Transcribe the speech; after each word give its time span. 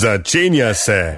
Začenja 0.00 0.74
se 0.74 1.16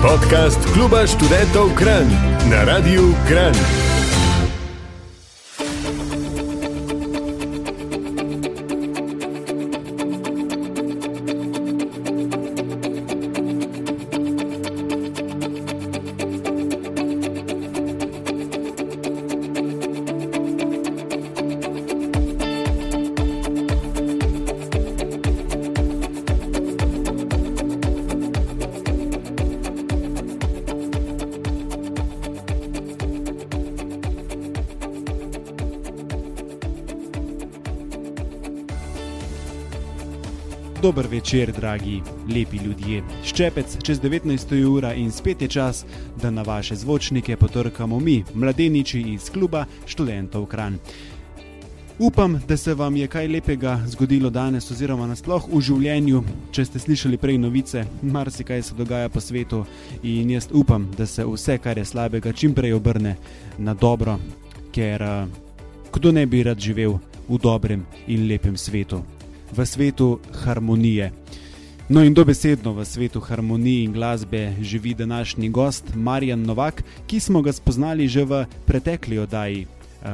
podcast 0.00 0.58
Kluba 0.72 1.04
študentov 1.06 1.76
Kran 1.76 2.08
na 2.48 2.64
Radiu 2.64 3.12
Kran. 3.28 3.91
Večer, 41.22 41.52
dragi, 41.52 42.00
lepi 42.34 42.58
ljudje. 42.64 43.02
Ščepec 43.22 43.76
čez 43.86 44.00
19. 44.02 44.56
ura 44.66 44.90
in 44.98 45.12
spet 45.14 45.42
je 45.42 45.48
čas, 45.48 45.84
da 46.18 46.30
na 46.30 46.42
vaše 46.42 46.74
zvočnike 46.76 47.36
potrkamo 47.36 48.00
mi, 48.00 48.24
mladeniči 48.34 49.00
iz 49.14 49.30
kluba 49.30 49.64
študentov 49.86 50.46
Kran. 50.50 50.80
Upam, 51.98 52.40
da 52.48 52.56
se 52.56 52.74
vam 52.74 52.96
je 52.96 53.06
kaj 53.06 53.28
lepega 53.28 53.78
zgodilo 53.86 54.30
danes, 54.30 54.66
oziroma 54.70 55.06
nasploh 55.06 55.46
v 55.46 55.62
življenju. 55.62 56.24
Če 56.50 56.64
ste 56.64 56.82
slišali 56.82 57.22
prej 57.22 57.38
novice, 57.38 57.86
marsikaj 58.02 58.66
se 58.66 58.74
dogaja 58.74 59.08
po 59.08 59.22
svetu 59.22 59.62
in 60.02 60.34
jaz 60.34 60.50
upam, 60.50 60.90
da 60.98 61.06
se 61.06 61.22
vse, 61.22 61.60
kar 61.62 61.78
je 61.78 61.86
slabega, 61.86 62.34
čim 62.34 62.50
prej 62.50 62.74
obrne 62.74 63.14
na 63.58 63.78
dobro, 63.78 64.18
ker 64.74 65.06
kdo 65.94 66.18
ne 66.18 66.26
bi 66.26 66.42
rad 66.42 66.58
živel 66.58 66.98
v 67.28 67.38
dobrem 67.38 67.86
in 68.10 68.26
lepem 68.26 68.58
svetu 68.58 69.04
v 69.52 69.66
svetu 69.66 70.18
harmonije. 70.44 71.12
No 71.88 72.04
in 72.04 72.14
dobesedno 72.14 72.72
v 72.72 72.84
svetu 72.84 73.20
harmonije 73.20 73.84
in 73.84 73.92
glasbe 73.92 74.54
živi 74.60 74.94
današnji 74.94 75.48
gost 75.48 75.84
Marjan 75.94 76.42
Novak, 76.42 76.82
ki 77.06 77.20
smo 77.20 77.42
ga 77.42 77.52
spoznali 77.52 78.08
že 78.08 78.24
v 78.24 78.44
pretekli 78.66 79.18
oddaji. 79.18 79.66
Uh, 80.02 80.08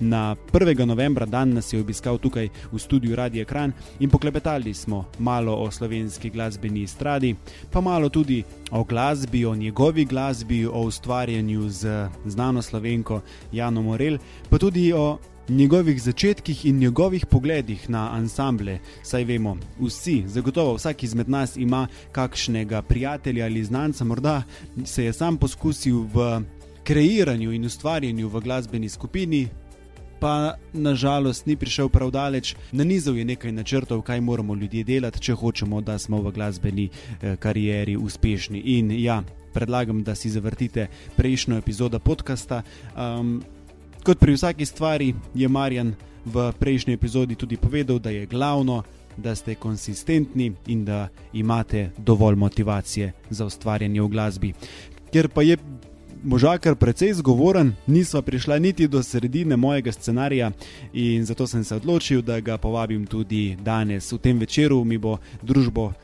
na 0.00 0.36
1. 0.52 0.84
novembra 0.84 1.26
dan 1.26 1.54
nas 1.54 1.72
je 1.72 1.80
obiskal 1.80 2.18
tukaj 2.18 2.48
v 2.72 2.78
studiu 2.78 3.16
Radio 3.16 3.42
Ekran 3.42 3.72
in 4.00 4.10
poklepetali 4.10 4.74
smo 4.74 5.04
malo 5.18 5.54
o 5.54 5.70
slovenski 5.70 6.30
glasbeni 6.30 6.86
stradi, 6.86 7.34
pa 7.72 7.80
malo 7.80 8.08
tudi 8.08 8.44
o 8.70 8.84
glasbi, 8.84 9.46
o 9.46 9.54
njegovi 9.54 10.04
glasbi, 10.04 10.66
o 10.66 10.82
ustvarjanju 10.82 11.68
z 11.68 12.08
znano 12.26 12.62
slovenko 12.62 13.20
Jano 13.52 13.82
Morel, 13.82 14.18
pa 14.50 14.58
tudi 14.58 14.92
o 14.92 15.18
njegovih 15.48 16.02
začetkih 16.02 16.66
in 16.66 16.78
njegovih 16.78 17.26
pogledih 17.26 17.90
na 17.90 18.12
ansamble. 18.12 18.78
Saj 19.02 19.24
vemo, 19.24 19.56
vsi, 19.80 20.24
zagotovo 20.26 20.74
vsak 20.74 21.02
izmed 21.02 21.28
nas 21.28 21.56
ima 21.56 21.86
kakšnega 22.12 22.82
prijatelja 22.82 23.44
ali 23.44 23.64
znanca, 23.64 24.04
morda 24.04 24.42
se 24.84 25.04
je 25.04 25.12
sam 25.12 25.36
poskusil 25.36 26.06
v 26.14 26.42
kreiranju 26.84 27.52
in 27.52 27.64
ustvarjanju 27.64 28.28
v 28.28 28.40
glasbeni 28.40 28.88
skupini. 28.88 29.48
Pa 30.20 30.54
nažalost 30.72 31.46
ni 31.46 31.56
prišel 31.56 31.88
prav 31.88 32.10
daleč, 32.10 32.54
na 32.72 32.84
nizu 32.84 33.14
je 33.16 33.24
nekaj 33.24 33.52
načrtov, 33.52 34.02
kaj 34.02 34.20
moramo 34.20 34.54
ljudje 34.54 34.84
delati, 34.84 35.20
če 35.20 35.34
hočemo, 35.34 35.80
da 35.80 35.98
smo 35.98 36.20
v 36.22 36.32
glasbeni 36.32 36.88
eh, 36.88 37.36
karieri 37.36 37.96
uspešni. 37.96 38.58
In 38.58 38.90
ja, 38.90 39.22
predlagam, 39.52 40.02
da 40.02 40.14
si 40.14 40.30
zavrtite 40.30 40.86
prejšnjo 41.16 41.56
epizodo 41.56 41.98
podcasta. 41.98 42.62
Um, 42.96 43.42
Kot 44.04 44.18
pri 44.18 44.32
vsaki 44.32 44.66
stvari 44.66 45.14
je 45.34 45.48
Marjan 45.48 45.94
v 46.24 46.52
prejšnji 46.58 46.94
epizodi 46.94 47.34
tudi 47.34 47.56
povedal, 47.56 47.98
da 47.98 48.10
je 48.10 48.26
glavno, 48.26 48.82
da 49.16 49.34
ste 49.34 49.54
konsistentni 49.54 50.52
in 50.66 50.84
da 50.84 51.08
imate 51.32 51.90
dovolj 51.98 52.34
motivacije 52.34 53.12
za 53.30 53.46
ustvarjanje 53.46 54.02
v 54.02 54.08
glasbi. 54.08 54.52
Ker 55.12 55.28
pa 55.28 55.42
je 55.42 55.56
možakar 56.22 56.76
precej 56.76 57.12
zgovoren, 57.14 57.74
nisva 57.86 58.22
prišla 58.22 58.58
niti 58.58 58.88
do 58.88 59.02
sredine 59.02 59.56
mojega 59.56 59.92
scenarija 59.92 60.50
in 60.92 61.24
zato 61.24 61.46
sem 61.46 61.64
se 61.64 61.76
odločil, 61.76 62.22
da 62.22 62.40
ga 62.40 62.58
povabim 62.58 63.06
tudi 63.06 63.56
danes. 63.60 64.12
V 64.12 64.18
tem 64.18 64.38
večeru 64.38 64.84
mi 64.84 64.98
bo 64.98 65.18
družbo 65.42 65.84
uh, 65.84 65.94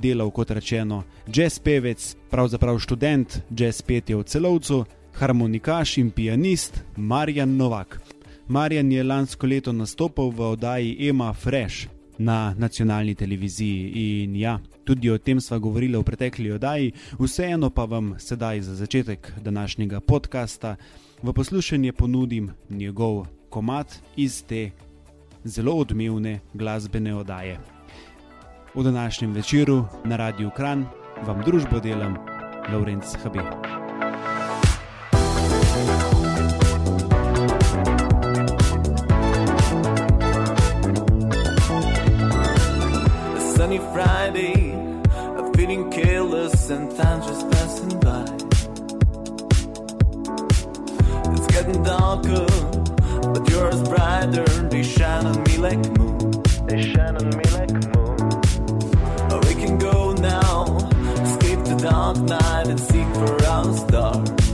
delal, 0.00 0.30
kot 0.30 0.50
rečeno, 0.50 1.02
jazz 1.26 1.58
pevec, 1.58 2.16
pravzaprav 2.30 2.78
študent 2.78 3.40
jazz 3.50 3.82
petje 3.82 4.16
v 4.16 4.24
celovcu 4.24 4.84
harmonikaš 5.18 5.98
in 5.98 6.10
pianist 6.10 6.84
Marjan 6.96 7.56
Novak. 7.56 8.00
Marjan 8.48 8.92
je 8.92 9.02
lansko 9.02 9.46
leto 9.46 9.72
nastopil 9.72 10.30
v 10.30 10.40
oddaji 10.40 11.08
Ema 11.08 11.32
Fresh 11.32 11.88
na 12.18 12.54
nacionalni 12.58 13.14
televiziji 13.14 13.92
in 13.94 14.36
ja, 14.36 14.58
tudi 14.84 15.10
o 15.10 15.18
tem 15.18 15.40
sva 15.40 15.58
govorili 15.58 15.98
v 15.98 16.02
pretekli 16.02 16.52
oddaji, 16.52 16.92
vseeno 17.18 17.70
pa 17.70 17.84
vam 17.84 18.14
sedaj 18.18 18.60
za 18.60 18.74
začetek 18.74 19.32
današnjega 19.42 20.00
podcasta 20.00 20.76
v 21.22 21.32
poslušanje 21.32 21.92
ponudim 21.92 22.50
njegov 22.70 23.26
komat 23.50 23.98
iz 24.16 24.44
te 24.44 24.70
zelo 25.44 25.74
odmevne 25.74 26.40
glasbene 26.54 27.14
oddaje. 27.14 27.58
V 28.74 28.82
današnjem 28.82 29.32
večeru 29.32 29.84
na 30.04 30.16
Radiu 30.16 30.50
Kran 30.56 30.86
vam 31.26 31.42
družbo 31.46 31.80
delam 31.80 32.16
Laurenc 32.72 33.16
Habib. 33.22 33.87
Sunny 43.68 43.92
Friday, 43.92 44.72
I'm 45.36 45.52
feeling 45.52 45.90
careless 45.90 46.70
and 46.70 46.90
time 46.96 47.20
just 47.20 47.50
passing 47.50 48.00
by. 48.00 48.24
It's 51.34 51.46
getting 51.48 51.82
darker, 51.82 52.46
but 53.32 53.50
yours 53.50 53.82
brighter. 53.82 54.46
They 54.70 54.82
shine 54.82 55.26
on 55.26 55.42
me 55.42 55.58
like 55.58 55.98
moon. 55.98 56.30
They 56.66 56.80
shine 56.80 57.16
on 57.16 57.28
me 57.28 57.44
like 57.58 57.72
moon. 57.72 58.18
Oh, 59.32 59.40
we 59.46 59.54
can 59.62 59.76
go 59.76 60.12
now, 60.14 60.64
escape 61.26 61.62
the 61.64 61.76
dark 61.76 62.16
night 62.20 62.68
and 62.68 62.80
seek 62.80 63.08
for 63.16 63.44
our 63.44 63.76
stars. 63.76 64.47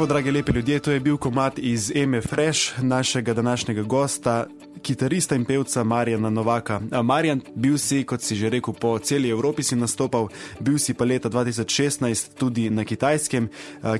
Dragi 0.00 0.30
lepi 0.30 0.52
ljudje, 0.52 0.78
to 0.78 0.92
je 0.92 1.00
bil 1.00 1.16
komat 1.16 1.58
iz 1.58 1.92
Eme 1.94 2.20
Fresh, 2.20 2.82
našega 2.82 3.34
današnjega 3.34 3.82
gosta, 3.82 4.46
kitarista 4.82 5.34
in 5.34 5.44
pevca 5.44 5.84
Marjana 5.84 6.30
Novaka. 6.30 6.80
Marjan, 7.02 7.40
bil 7.54 7.78
si, 7.78 8.04
kot 8.04 8.22
si 8.22 8.36
že 8.36 8.50
rekel, 8.50 8.74
po 8.74 8.98
celi 8.98 9.28
Evropi 9.28 9.62
si 9.62 9.76
nastopal, 9.76 10.28
bil 10.60 10.78
si 10.78 10.94
pa 10.94 11.04
leta 11.04 11.30
2016 11.30 12.34
tudi 12.38 12.70
na 12.70 12.84
Kitajskem, 12.84 13.48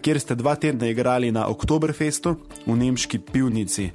kjer 0.00 0.20
ste 0.20 0.34
dva 0.34 0.54
tedna 0.54 0.88
igrali 0.88 1.32
na 1.32 1.46
Oktoberfestu 1.46 2.36
v 2.66 2.76
nemški 2.76 3.18
pivnici. 3.18 3.90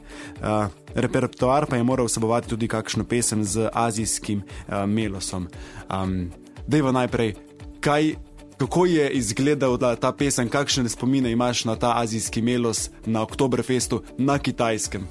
Repertoar 0.96 1.66
pa 1.66 1.76
je 1.76 1.84
moral 1.84 2.06
vsebovati 2.06 2.50
tudi 2.50 2.68
kakšno 2.68 3.04
pesem 3.04 3.44
z 3.44 3.70
azijskim 3.74 4.44
melosom. 4.86 5.48
Um, 5.90 6.30
Dejva 6.68 6.92
najprej, 6.92 7.34
kaj 7.80 8.27
Kako 8.58 8.86
je 8.86 9.10
izgledala 9.10 9.96
ta 9.96 10.12
pesem, 10.12 10.50
kakšne 10.50 10.90
spomine 10.90 11.32
imaš 11.32 11.66
na 11.66 11.76
ta 11.76 11.94
azijski 11.96 12.42
melos 12.42 12.90
na 13.06 13.22
Oktoberfestu 13.22 14.02
na 14.18 14.40
kitajskem? 14.40 15.08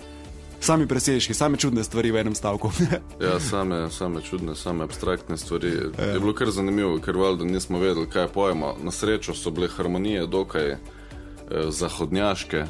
Sami 0.60 0.86
presežki, 0.88 1.34
same 1.34 1.56
čudne 1.56 1.84
stvari 1.84 2.10
v 2.10 2.16
enem 2.16 2.34
stavku. 2.34 2.72
ja, 3.26 3.40
same, 3.40 3.90
same 3.90 4.22
čudne, 4.22 4.56
same 4.56 4.84
abstraktne 4.84 5.36
stvari. 5.36 5.68
Je, 5.68 5.90
je 6.14 6.20
bilo 6.20 6.34
kar 6.34 6.50
zanimivo, 6.50 6.98
ker 6.98 7.16
valjda 7.16 7.44
nismo 7.44 7.78
vedeli, 7.78 8.08
kaj 8.10 8.28
pojemo. 8.34 8.74
Na 8.82 8.90
srečo 8.90 9.34
so 9.34 9.50
bile 9.50 9.68
harmonije 9.68 10.26
dokaj 10.26 10.70
eh, 10.70 10.78
zahodnjaške, 11.70 12.64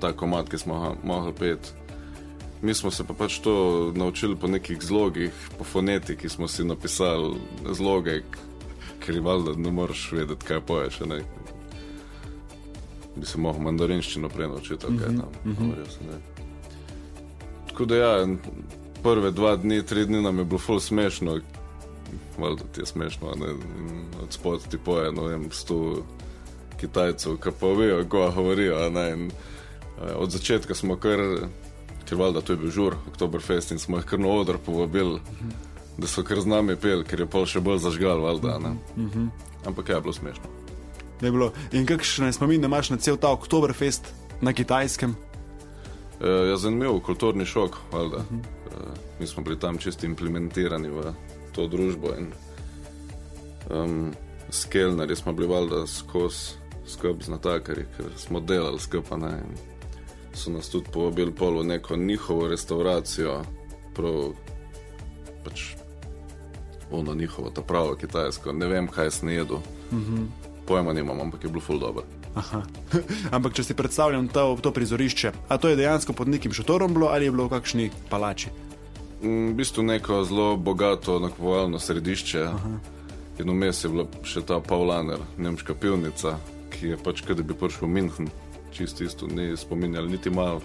ta 0.00 0.12
komat, 0.12 0.50
ki 0.50 0.58
smo 0.58 0.80
ga 0.80 0.94
mogli 1.04 1.32
peti. 1.38 1.68
Mi 2.62 2.74
smo 2.74 2.90
se 2.90 3.04
pa 3.06 3.14
pač 3.14 3.38
to 3.38 3.92
naučili 3.94 4.36
po 4.36 4.48
nekih 4.48 4.82
zlogih, 4.82 5.32
po 5.58 5.64
fonetiki 5.64 6.28
smo 6.28 6.48
si 6.48 6.64
napisali 6.64 7.36
zloge, 7.72 8.22
ker 9.10 9.16
je 9.16 9.22
valjda 9.22 9.52
ne 9.56 9.70
moreš 9.70 10.12
vedeti, 10.12 10.46
kaj 10.46 10.60
poješ. 10.60 11.00
Ne? 11.00 11.22
Bi 13.16 13.26
se 13.26 13.38
lahko 13.42 13.62
mandarinščino 13.62 14.28
prej 14.28 14.48
naučil, 14.48 14.78
kaj 14.78 14.94
je 14.94 15.16
tam. 15.18 15.32
Mm 15.44 15.56
-hmm. 15.56 16.18
Tako 17.68 17.84
da 17.84 17.96
ja, 17.96 18.26
prve 19.02 19.30
dva 19.30 19.56
dni, 19.56 19.82
tri 19.82 20.06
dni 20.06 20.22
nam 20.22 20.38
je 20.38 20.44
bilo 20.44 20.58
ful 20.58 20.80
smešno, 20.80 21.40
valjda 22.38 22.62
ti 22.72 22.80
je 22.80 22.86
smešno, 22.86 23.34
ne? 23.36 23.46
od 24.22 24.32
spodaj 24.32 24.70
ti 24.70 24.78
poje, 24.78 25.12
no 25.12 25.22
vem, 25.22 25.48
sto 25.50 26.04
Kitajcev, 26.80 27.36
ki 27.36 27.50
pa 27.60 27.66
vejo, 27.66 28.04
ko 28.08 28.30
govorijo. 28.34 28.90
Ne? 28.90 29.10
In, 29.10 29.30
od 30.16 30.30
začetka 30.30 30.74
smo 30.74 30.96
kar, 30.96 31.18
ker 32.08 32.18
valjda 32.18 32.40
to 32.40 32.52
je 32.52 32.56
bil 32.56 32.70
žur, 32.70 32.94
Oktoberfest 33.08 33.72
in 33.72 33.78
smo 33.78 33.96
jih 33.96 34.04
kar 34.04 34.20
na 34.20 34.28
odr 34.28 34.58
povabili. 34.66 35.14
Mm 35.14 35.48
-hmm 35.48 35.69
da 36.00 36.08
so 36.08 36.24
kar 36.24 36.40
z 36.40 36.48
nami 36.48 36.76
pel, 36.76 37.04
ker 37.04 37.20
je 37.20 37.26
pol 37.28 37.44
še 37.46 37.60
bolj 37.60 37.82
zažgal, 37.84 38.22
valjda. 38.24 38.56
Uh 38.58 38.74
-huh. 38.96 39.28
Ampak 39.66 39.88
je 39.88 40.00
bilo 40.00 40.12
smešno. 40.12 40.44
Je 41.20 41.30
bilo. 41.30 41.52
In 41.72 41.86
kakšne 41.86 42.32
spomine 42.32 42.66
imaš 42.66 42.90
na 42.90 42.96
cel 42.96 43.16
ta 43.16 43.32
Oktoberfest 43.32 44.14
na 44.40 44.52
kitajskem? 44.52 45.16
E, 46.20 46.28
ja, 46.28 46.56
zanimiv 46.56 47.00
kulturni 47.00 47.44
šok, 47.44 47.76
valjda. 47.92 48.16
Uh 48.16 48.22
-huh. 48.22 48.40
e, 48.40 49.20
mi 49.20 49.26
smo 49.26 49.42
bili 49.42 49.58
tam 49.58 49.78
čisto 49.78 50.06
implementirani 50.06 50.88
v 50.88 51.12
to 51.52 51.66
družbo 51.66 52.14
in 52.18 52.32
um, 53.70 54.12
s 54.50 54.64
Kelnerji 54.64 55.16
smo 55.16 55.32
bili 55.32 55.48
valjda 55.48 55.86
skozi 55.86 56.60
skupaj 56.86 57.24
z 57.24 57.28
natakarji, 57.28 57.84
ker 57.96 58.06
smo 58.16 58.40
delali 58.40 58.78
skupaj. 58.78 59.30
So 60.34 60.50
nas 60.50 60.68
tudi 60.70 60.90
povabili 60.92 61.32
pol 61.32 61.58
v 61.58 61.64
neko 61.64 61.96
njihovo 61.96 62.48
restauracijo, 62.48 63.44
prav 63.94 64.32
pač 65.44 65.79
ono 66.90 67.14
njihovo, 67.14 67.50
ta 67.50 67.62
pravo 67.62 67.94
kitajsko. 67.94 68.52
Ne 68.52 68.66
vem, 68.66 68.88
kaj 68.88 69.10
sem 69.10 69.28
jedel. 69.28 69.58
Mm 69.92 69.98
-hmm. 69.98 70.26
Pojma 70.66 70.92
nimam, 70.92 71.20
ampak 71.20 71.44
je 71.44 71.50
bilo 71.50 71.60
full 71.60 71.78
dobro. 71.78 72.04
ampak 73.36 73.52
če 73.52 73.64
si 73.64 73.74
predstavljam 73.74 74.28
to, 74.28 74.58
to 74.62 74.72
prizorišče, 74.72 75.32
a 75.48 75.58
to 75.58 75.68
je 75.68 75.76
dejansko 75.76 76.12
pod 76.12 76.28
nekim 76.28 76.52
šotorom 76.52 76.94
bilo 76.94 77.06
ali 77.06 77.24
je 77.24 77.30
bilo 77.30 77.44
v 77.44 77.50
kakšni 77.50 77.90
palači? 78.10 78.48
Mm, 79.22 79.50
v 79.50 79.54
bistvu 79.54 79.82
neko 79.82 80.24
zelo 80.24 80.56
bogato 80.56 81.18
nakupovalno 81.18 81.78
središče. 81.78 82.48
In 83.40 83.50
vmes 83.50 83.84
je 83.84 83.88
bila 83.88 84.04
še 84.24 84.42
ta 84.44 84.60
Pavlaner, 84.60 85.20
nemška 85.40 85.74
pivnica, 85.74 86.36
ki 86.70 86.92
je 86.92 86.96
pač, 87.00 87.22
da 87.24 87.42
bi 87.42 87.56
prišel 87.56 87.88
v 87.88 87.92
München, 87.92 88.28
čisto 88.72 89.04
isto, 89.04 89.26
ni 89.26 89.56
spominjal 89.56 90.08
niti 90.08 90.30
malo 90.30 90.60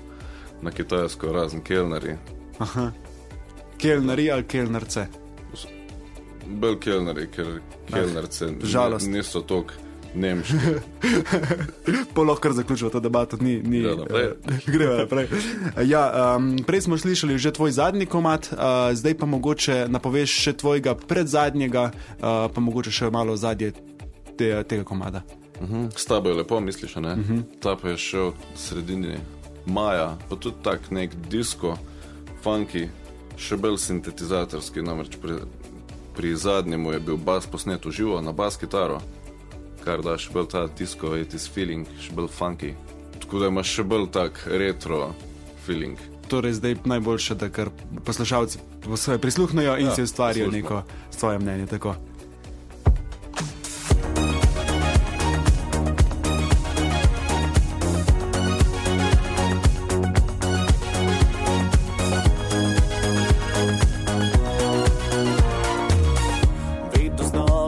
na 0.62 0.72
kitajsko, 0.72 1.32
razen 1.32 1.64
kelnari. 1.64 2.18
Kelnari 3.78 4.28
ali 4.32 4.44
kelnarce? 4.44 5.08
Bolj 6.46 6.80
kelneri, 6.80 7.28
ker 7.32 7.60
kelnerce 7.90 8.46
ah, 8.46 8.98
niso 9.08 9.42
tako 9.42 9.86
nemški. 10.16 10.56
Polo 12.16 12.36
kar 12.36 12.54
zaključuje 12.54 12.92
to 12.92 13.00
debato, 13.00 13.38
ni. 13.42 13.62
ni 13.64 13.84
ja, 13.84 13.96
naprej. 13.96 14.26
Uh, 14.46 14.74
Gremo 14.74 14.94
naprej. 14.96 15.28
Ja, 15.86 16.36
um, 16.38 16.58
prej 16.68 16.82
smo 16.82 16.98
slišali 16.98 17.38
že 17.38 17.52
tvoj 17.52 17.72
zadnji 17.72 18.06
komat, 18.06 18.50
uh, 18.52 18.60
zdaj 18.94 19.18
pa 19.18 19.26
mogoče 19.26 19.86
napoveš 19.90 20.32
še 20.44 20.54
tvojega 20.54 20.96
predzadnjega, 20.96 21.92
uh, 21.92 22.48
pa 22.54 22.62
mogoče 22.62 22.92
še 22.92 23.12
malo 23.12 23.36
zadnje 23.38 23.74
te, 24.38 24.64
tega 24.64 24.84
komada. 24.84 25.24
Uh 25.62 25.70
-huh. 25.70 25.98
S 25.98 26.06
tabo 26.06 26.30
je 26.30 26.36
lepo, 26.36 26.60
misliš, 26.60 26.96
ne? 26.96 27.14
Uh 27.14 27.20
-huh. 27.20 27.44
Ta 27.60 27.76
pa 27.76 27.90
je 27.90 27.98
šel 27.98 28.32
sredini 28.56 29.18
maja, 29.66 30.18
pa 30.30 30.36
tudi 30.36 30.56
tak 30.64 30.92
nek 30.92 31.16
disko, 31.30 31.78
funky, 32.44 32.88
še 33.38 33.58
bolj 33.58 33.78
sintetizatorski, 33.78 34.82
namreč 34.82 35.18
pre, 35.22 35.34
pri 36.16 36.36
zadnjemu 36.36 36.92
je 36.92 37.00
bil 37.00 37.18
bas 37.18 37.48
posnet 37.48 37.86
v 37.86 37.92
živo 37.92 38.22
na 38.22 38.32
bas 38.32 38.58
kitaro, 38.58 39.02
kar 39.84 40.02
da 40.02 40.18
še 40.18 40.32
bolj 40.34 40.48
ta 40.54 40.66
tisko, 40.68 41.16
je 41.16 41.28
ti 41.36 41.38
feeling, 41.38 41.88
še 42.00 42.16
bolj 42.16 42.32
funky. 42.32 42.74
Tako 43.20 43.40
da 43.40 43.52
imaš 43.52 43.76
še 43.78 43.84
bolj 43.84 44.10
tak 44.16 44.44
retro 44.48 45.14
feeling. 45.66 46.00
Torej, 46.28 46.58
zdaj 46.58 46.72
je 46.72 46.78
najboljše, 46.86 47.36
da 47.36 47.50
kar 47.54 47.70
poslušalci 48.06 48.60
prisluhnejo 49.22 49.78
in 49.78 49.92
ja, 49.92 49.96
si 49.96 50.06
ustvarijo 50.08 50.50
neko 50.52 50.84
svoje 51.12 51.40
mnenje. 51.40 51.68
Tako. 51.68 51.96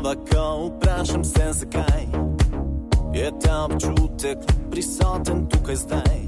oblakov, 0.08 0.72
vprašam 0.78 1.24
se 1.24 1.52
zakaj. 1.52 2.06
Je 3.14 3.32
ta 3.44 3.66
občutek 3.66 4.38
prisoten 4.72 5.48
tukaj 5.50 5.76
zdaj? 5.76 6.20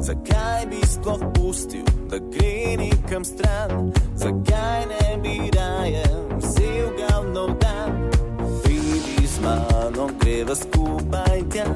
Zakaj 0.00 0.66
bi 0.70 0.86
sploh 0.86 1.20
pustil, 1.34 1.84
da 2.10 2.18
gre 2.18 2.76
nekam 2.76 3.24
stran? 3.24 3.92
Zakaj 4.14 4.86
ne 4.86 5.18
bi 5.22 5.50
raje 5.56 6.04
vzel 6.36 6.88
ga 6.98 7.20
v 7.20 7.32
nov 7.34 7.48
dan? 7.58 8.10
Pridi 8.64 9.26
z 9.26 9.40
mano, 9.40 10.08
greva 10.20 10.54
skupaj 10.54 11.42
tja, 11.52 11.66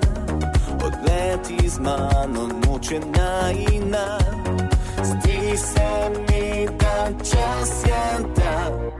odleti 0.87 1.69
z 1.69 1.79
mano, 1.79 2.49
nočena 2.67 3.53
in 3.73 3.91
na. 3.91 4.19
Zdi 5.03 5.57
se 5.57 5.91
mi, 6.29 6.67
da 6.79 7.11
čas 7.25 7.85
je 7.85 8.25
ta. 8.35 8.92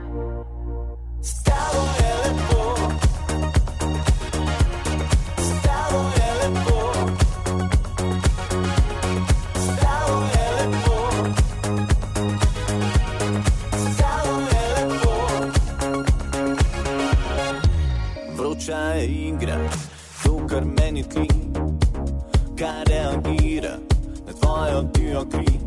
je 18.93 19.05
igra, 19.05 19.57
to, 20.23 20.47
kar 20.47 20.65
meni 20.65 21.03
tli, 21.03 21.27
kar 22.59 22.87
reagira 22.87 23.77
na 24.25 24.33
tvojo 24.41 24.81
divjo 24.81 25.25
kri. 25.31 25.59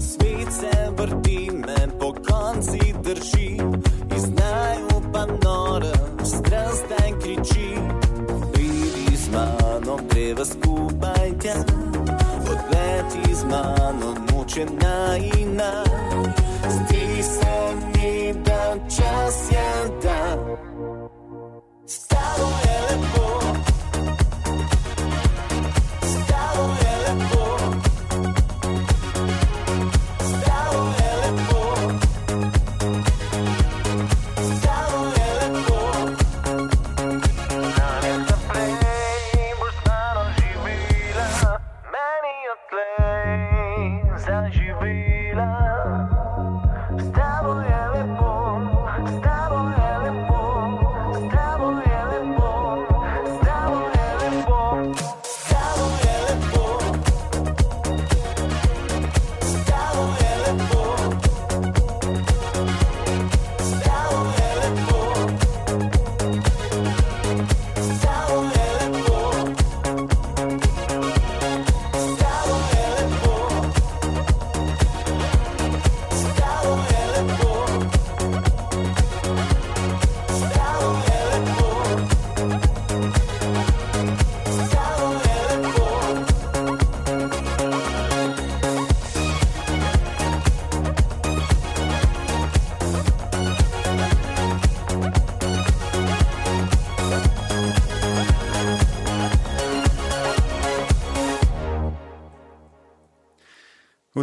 Svet 0.00 0.52
se 0.60 0.90
vrti, 0.96 1.50
me 1.52 1.98
po 2.00 2.14
konci 2.28 2.94
drži, 3.02 3.56
iz 4.16 4.28
naju 4.28 5.02
pa 5.12 5.26
nora, 5.44 5.92
strast 6.24 6.84
in 7.08 7.20
kriči. 7.20 7.74
Pridi 8.52 9.16
z 9.16 9.28
mano, 9.32 9.98
greva 10.10 10.44
skupaj 10.44 11.32
tja, 11.40 11.54
odleti 12.40 13.34
z 13.34 13.44
mano, 13.44 14.14
noče 14.30 14.66
naj 14.82 15.30
in 15.38 15.56
naj. 15.56 15.91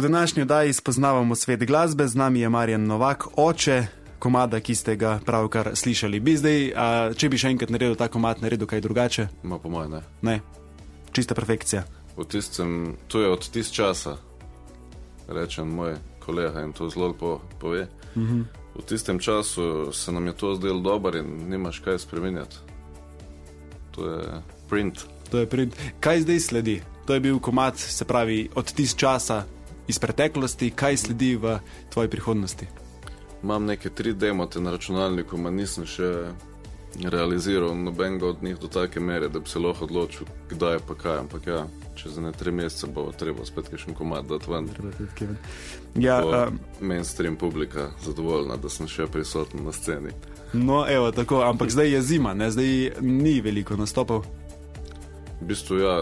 V 0.00 0.02
današnji 0.02 0.42
oddaji 0.42 0.72
spoznavamo 0.72 1.34
svet 1.34 1.64
glasbe, 1.64 2.08
z 2.08 2.14
nami 2.14 2.40
je 2.40 2.48
Marjan 2.48 2.86
Novak, 2.86 3.26
oče 3.36 3.86
komada, 4.18 4.60
ki 4.60 4.74
ste 4.74 4.96
ga 4.96 5.20
pravkar 5.26 5.70
slišali. 5.74 6.20
Bi 6.20 6.36
zdaj, 6.36 6.72
a, 6.76 6.86
če 7.12 7.28
bi 7.28 7.36
še 7.36 7.50
enkrat 7.52 7.68
naredil 7.68 7.98
ta 8.00 8.08
komad, 8.08 8.40
naredil 8.40 8.64
kaj 8.64 8.80
drugače? 8.80 9.26
Ma 9.44 9.58
po 9.60 9.68
mojem 9.68 9.98
ne. 9.98 10.00
Ne, 10.24 10.38
čista 11.12 11.36
perfekcija. 11.36 11.84
V 12.16 12.24
tistem, 12.24 12.96
to 13.12 13.20
je 13.20 13.28
od 13.28 13.44
tist 13.52 13.76
časa, 13.76 14.16
rečem 15.28 15.68
moj 15.68 15.98
kolega 16.24 16.64
in 16.64 16.72
to 16.72 16.88
zelo 16.88 17.12
lepo 17.12 17.36
pove. 17.60 17.84
Mm 18.16 18.24
-hmm. 18.24 18.44
V 18.80 18.88
tistem 18.88 19.20
času 19.20 19.92
se 19.92 20.12
nam 20.12 20.26
je 20.26 20.32
to 20.32 20.54
zdelo 20.54 20.80
dobro 20.80 21.18
in 21.18 21.48
nimaš 21.48 21.78
kaj 21.78 21.98
spremenjati. 21.98 22.56
To 23.90 24.08
je 24.08 24.42
print. 24.68 25.04
To 25.30 25.38
je 25.38 25.46
print. 25.46 25.76
Kaj 26.00 26.20
zdaj 26.20 26.40
sledi? 26.40 26.82
To 27.06 27.14
je 27.14 27.20
bil 27.20 27.38
komad, 27.38 27.78
se 27.78 28.04
pravi, 28.04 28.48
od 28.54 28.72
tist 28.72 28.96
časa 28.96 29.44
iz 29.90 29.98
preteklosti, 29.98 30.70
kaj 30.70 30.96
sledi 30.96 31.34
v 31.36 31.58
tvoji 31.90 32.08
prihodnosti? 32.12 32.66
Imam 33.42 33.64
neke 33.66 33.90
tri 33.90 34.12
demote 34.12 34.60
na 34.60 34.70
računalniku, 34.76 35.38
ma 35.40 35.50
nisem 35.50 35.86
še 35.88 36.30
realiziral 37.04 37.74
nobenega 37.78 38.26
od 38.26 38.42
njih 38.42 38.58
do 38.58 38.68
take 38.68 39.00
mere, 39.00 39.28
da 39.28 39.38
bi 39.40 39.48
se 39.48 39.58
lahko 39.58 39.84
odločil, 39.84 40.26
kdaj 40.50 40.78
pa 40.88 40.94
kaj. 40.94 41.18
Ampak 41.18 41.46
ja, 41.46 41.66
čez 41.94 42.18
ne 42.18 42.32
tri 42.32 42.52
mesece 42.52 42.86
bo 42.86 43.12
treba 43.12 43.44
spet 43.46 43.68
kakšen 43.70 43.94
komad 43.94 44.26
dati 44.28 44.50
ven. 44.50 44.68
Ja, 45.94 46.20
Bo 46.22 46.30
um, 46.30 46.58
mainstream 46.80 47.36
publika 47.36 47.90
zadovoljna, 48.04 48.56
da 48.56 48.68
sem 48.68 48.88
še 48.88 49.06
prisoten 49.06 49.64
na 49.64 49.72
sceni. 49.72 50.10
no, 50.52 50.84
evo, 50.88 51.12
tako, 51.12 51.42
ampak 51.46 51.70
zdaj 51.70 51.90
je 51.94 52.02
zima, 52.02 52.34
ne? 52.34 52.50
zdaj 52.50 53.00
ni 53.00 53.40
veliko 53.40 53.76
nastopov. 53.76 54.26
V 55.40 55.46
bistvu 55.46 55.78
ja, 55.78 55.94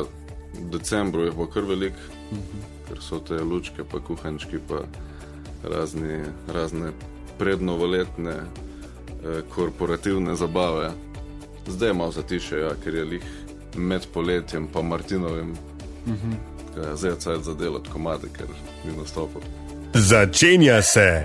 v 0.56 0.70
decembru 0.72 1.28
jih 1.28 1.36
bo 1.36 1.46
kar 1.46 1.62
velik, 2.30 2.64
ker 2.88 2.98
so 3.00 3.20
te 3.20 3.34
lučke, 3.34 3.84
pa 3.84 4.00
kuhančki, 4.00 4.58
pa 4.68 4.82
razni, 5.68 6.24
razne 6.54 6.92
prednovoletne 7.38 8.30
eh, 8.30 9.42
korporativne 9.54 10.36
zabave. 10.36 10.90
Zdaj 11.66 11.88
je 11.88 11.94
malo 11.94 12.12
zatiše, 12.12 12.58
ja, 12.58 12.74
ker 12.84 12.94
je 12.94 13.04
lih 13.04 13.24
med 13.76 14.06
poletjem 14.14 14.68
pa 14.72 14.82
Martinovim. 14.82 15.54
Tako 16.74 16.86
da 16.86 16.96
Zdaj 16.96 17.10
je 17.10 17.20
cajt 17.20 17.42
za 17.42 17.54
delati 17.54 17.90
komade, 17.90 18.28
ker 18.38 18.46
ni 18.84 18.96
nastopil. 18.96 19.40
Začenja 19.94 20.82
se 20.82 21.24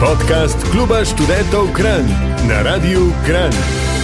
podcast 0.00 0.56
Kluba 0.70 1.04
študentov 1.04 1.72
Kran 1.74 2.06
na 2.48 2.62
Radiu 2.62 3.12
Kran. 3.26 3.99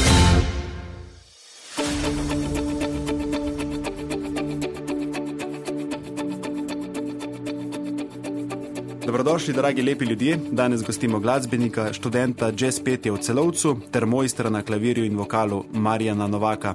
Dobrodošli, 9.36 9.54
dragi 9.54 9.82
lepi 9.82 10.04
ljudje. 10.04 10.38
Danes 10.50 10.82
gostimo 10.82 11.18
glasbenika, 11.20 11.92
študenta 11.92 12.52
jazz 12.56 12.80
petja 12.80 13.12
v 13.12 13.18
celovcu 13.20 13.74
ter 13.92 14.06
mojstra 14.06 14.50
na 14.50 14.62
klavirju 14.62 15.04
in 15.04 15.16
vokalu 15.16 15.64
Marjana 15.72 16.26
Novaka. 16.26 16.72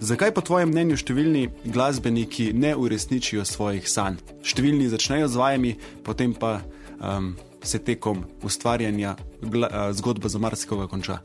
Zakaj 0.00 0.32
po 0.34 0.42
tvojem 0.42 0.72
mnenju 0.74 0.96
številni 0.98 1.44
glasbeniki 1.64 2.48
ne 2.50 2.72
uresničijo 2.74 3.44
svojih 3.46 3.86
sanj? 3.86 4.18
Številni 4.42 4.88
začnejo 4.90 5.28
z 5.30 5.38
vajami, 5.38 5.72
potem 6.02 6.34
pa 6.34 6.64
um, 6.98 7.36
se 7.62 7.78
tekom 7.78 8.26
ustvarjanja 8.42 9.14
gla, 9.38 9.70
uh, 9.70 9.94
zgodba 9.94 10.26
za 10.26 10.42
marsikoga 10.42 10.90
konča. 10.90 11.20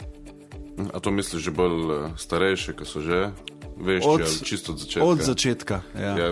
A 0.93 1.01
to 1.01 1.09
misliš 1.09 1.49
že 1.49 1.51
bolj 1.51 1.81
eh, 1.97 2.13
starejše, 2.13 2.77
ki 2.77 2.85
so 2.85 3.01
že 3.01 3.33
vešči 3.73 4.05
Od- 4.05 4.21
ali 4.21 4.45
čisto 4.45 4.77
od 4.77 4.85
začetka? 4.85 5.09
Od 5.09 5.17
začetka. 5.33 5.81
Ja. 5.97 6.13
Ja, 6.13 6.29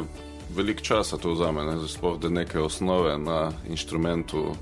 veliko 0.55 0.81
časa 0.81 1.17
to 1.17 1.33
vzame, 1.33 1.65
ne? 1.65 1.87
Sploh 1.87 2.19
da 2.19 2.29
neke 2.29 2.59
osnove 2.59 3.17
na 3.17 3.51
inštrumentu 3.69 4.55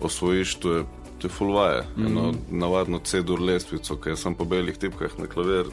osvojiš, 0.00 0.54
to 0.54 0.72
je, 0.72 0.84
to 1.18 1.26
je 1.26 1.30
fulvaje. 1.30 1.82
Mm 1.82 2.02
-hmm. 2.02 2.06
Eno 2.06 2.32
navadno 2.50 2.98
C-dur 2.98 3.40
lestvico, 3.40 3.96
ki 3.96 4.08
je 4.08 4.16
sam 4.16 4.34
po 4.34 4.44
belih 4.44 4.76
tipkah 4.76 5.18
na 5.18 5.26
klavir, 5.26 5.66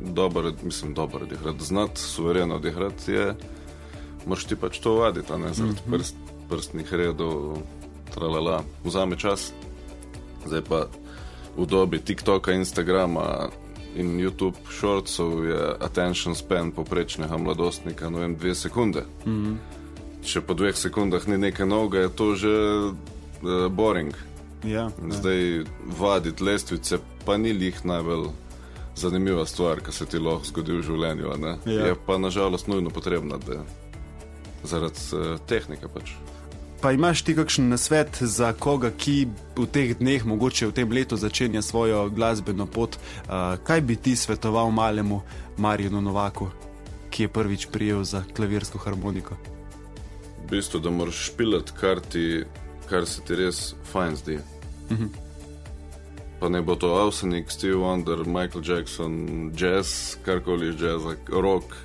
dober, 0.00 0.52
mislim, 0.62 0.94
dober 0.94 1.22
odigrati, 1.22 1.64
znati, 1.64 2.00
suvereno 2.00 2.56
odigrati 2.56 3.12
je, 3.12 3.34
moraš 4.26 4.44
ti 4.44 4.56
pač 4.56 4.78
to 4.78 4.94
vaditi, 4.94 5.32
ne 5.32 5.54
zaradi 5.54 5.74
mm 5.74 5.76
-hmm. 5.86 5.96
prst, 5.96 6.16
prstnih 6.48 6.92
redov, 6.92 7.58
tralala, 8.14 8.62
vzame 8.84 9.18
čas. 9.18 9.52
Zdaj 10.46 10.62
pa 10.68 10.86
v 11.56 11.66
dobi 11.66 11.98
TikToka, 11.98 12.52
Instagrama 12.52 13.48
in 13.96 14.18
YouTube 14.18 14.56
shortsov 14.70 15.44
je 15.44 15.74
attention 15.80 16.34
span 16.34 16.72
poprečnega 16.72 17.36
mladostnika, 17.36 18.10
no 18.10 18.18
vem, 18.18 18.36
dve 18.36 18.54
sekunde. 18.54 19.04
Mm 19.26 19.44
-hmm. 19.44 19.56
Če 20.22 20.40
po 20.40 20.54
dveh 20.54 20.76
sekundah 20.76 21.26
ni 21.26 21.38
nekaj 21.38 21.66
novega, 21.66 21.98
je 21.98 22.08
to 22.08 22.34
že 22.34 22.48
uh, 22.48 23.68
boring. 23.68 24.14
Ja, 24.64 24.90
In 25.02 25.12
Zdaj 25.12 25.64
vaditi 25.98 26.44
lestvice 26.44 26.98
pa 27.24 27.36
ni 27.36 27.52
lih 27.52 27.84
najbolj 27.84 28.28
zanimiva 28.96 29.46
stvar, 29.46 29.80
ki 29.80 29.92
se 29.92 30.06
ti 30.06 30.18
lahko 30.18 30.44
zgodi 30.44 30.72
v 30.72 30.82
življenju. 30.82 31.36
ne. 31.38 31.58
Ja. 31.64 31.86
Je 31.86 31.94
pa 32.06 32.18
nažalost 32.18 32.66
nujno 32.66 32.90
potrebna, 32.90 33.38
da 33.38 33.64
zaradi 34.64 34.98
uh, 35.12 35.38
tehnike 35.46 35.88
pač. 35.88 36.12
Pa 36.80 36.92
imaš 36.92 37.22
ti 37.22 37.34
kakšen 37.36 37.68
nasvet 37.68 38.16
za 38.20 38.52
koga, 38.52 38.88
ki 38.90 39.28
v 39.56 39.66
teh 39.68 39.92
dneh, 39.98 40.24
mogoče 40.24 40.70
v 40.70 40.72
tem 40.72 40.88
letu, 40.88 41.16
začenja 41.16 41.60
svojo 41.62 42.08
glasbeno 42.08 42.64
pot? 42.66 42.96
Uh, 42.96 43.60
kaj 43.60 43.80
bi 43.84 43.96
ti 44.00 44.16
svetoval 44.16 44.72
malemu 44.72 45.20
Marjanu 45.60 46.00
Novaku, 46.00 46.48
ki 47.12 47.22
je 47.22 47.28
prvič 47.28 47.68
prijel 47.68 48.00
za 48.04 48.24
klavirsko 48.32 48.80
harmoniko? 48.80 49.36
V 50.40 50.48
bistvu, 50.50 50.80
da 50.80 50.90
moraš 50.90 51.28
špilati, 51.28 51.76
kar, 51.76 52.00
ti, 52.00 52.44
kar 52.88 53.04
se 53.04 53.20
ti 53.28 53.36
res 53.36 53.74
fajn 53.92 54.16
zdi. 54.16 54.38
Mm 54.90 54.96
-hmm. 54.96 55.08
Pa 56.40 56.48
ne 56.48 56.62
bo 56.62 56.76
to 56.76 56.96
Avsenik, 56.96 57.50
Steve 57.50 57.76
Wonder, 57.76 58.24
Michael 58.24 58.64
Jackson, 58.64 59.52
jazz, 59.56 60.16
karkoli 60.24 60.68
iz 60.68 60.80
jazza, 60.80 61.16
rock. 61.28 61.76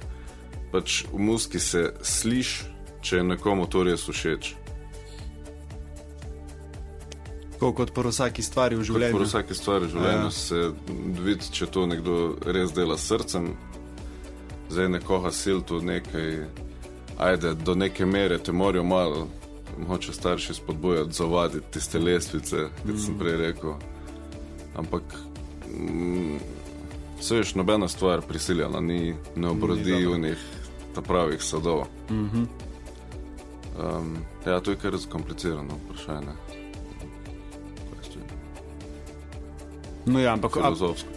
Pač 0.71 1.03
v 1.13 1.19
muski 1.19 1.59
se 1.59 1.93
sliši, 2.01 2.63
če 3.01 3.15
je 3.15 3.23
nekomu 3.23 3.67
to 3.67 3.83
res 3.83 4.07
všeč. 4.07 4.64
Tako 7.55 7.71
kot 7.73 7.91
po 7.95 8.01
vsaki 8.03 8.41
stvari 8.43 8.75
v 8.75 8.83
življenju. 8.83 9.15
pri 9.17 9.25
vsaki 9.25 9.53
stvari 9.55 9.85
v 9.85 9.89
življenju 9.89 10.23
Ja. 10.27 10.31
se 10.31 10.71
vidi, 11.23 11.45
če 11.51 11.65
to 11.65 11.85
nekdo 11.87 12.35
res 12.45 12.71
dela 12.75 12.97
s 12.97 13.07
srcem. 13.07 13.55
Zdaj 14.69 14.89
nekoga 14.89 15.31
sil 15.31 15.61
tu 15.61 15.79
nekaj, 15.81 16.45
ajde, 17.17 17.53
do 17.55 17.75
neke 17.75 18.05
mere 18.05 18.37
te 18.37 18.51
morajo 18.51 18.83
malo, 18.83 19.27
moče 19.87 20.13
starši 20.13 20.53
spodbujati, 20.53 21.13
zavaditi 21.13 21.71
tiste 21.71 21.99
lestvice, 21.99 22.69
kot 22.85 22.99
sem 22.99 23.17
prej 23.19 23.37
rekel. 23.37 23.73
Ampak, 24.75 25.03
mm, 25.71 26.37
se 27.21 27.35
veš, 27.35 27.55
nobena 27.55 27.87
stvar 27.87 28.21
prisiljena, 28.21 28.79
ni, 28.81 29.15
ne 29.35 29.47
obrodi 29.47 29.93
njih 30.17 30.37
ta 30.95 31.01
pravih 31.01 31.43
sadov. 31.43 31.85
Um, 32.09 32.47
ja, 34.45 34.59
to 34.59 34.71
je 34.71 34.77
kar 34.77 34.97
zakomplicirano 34.97 35.73
vprašanje. 35.85 36.33
No, 40.05 40.19
ja, 40.21 40.33
ampak, 40.37 40.57
ab, 40.57 40.75
Filozofsko. 40.75 41.09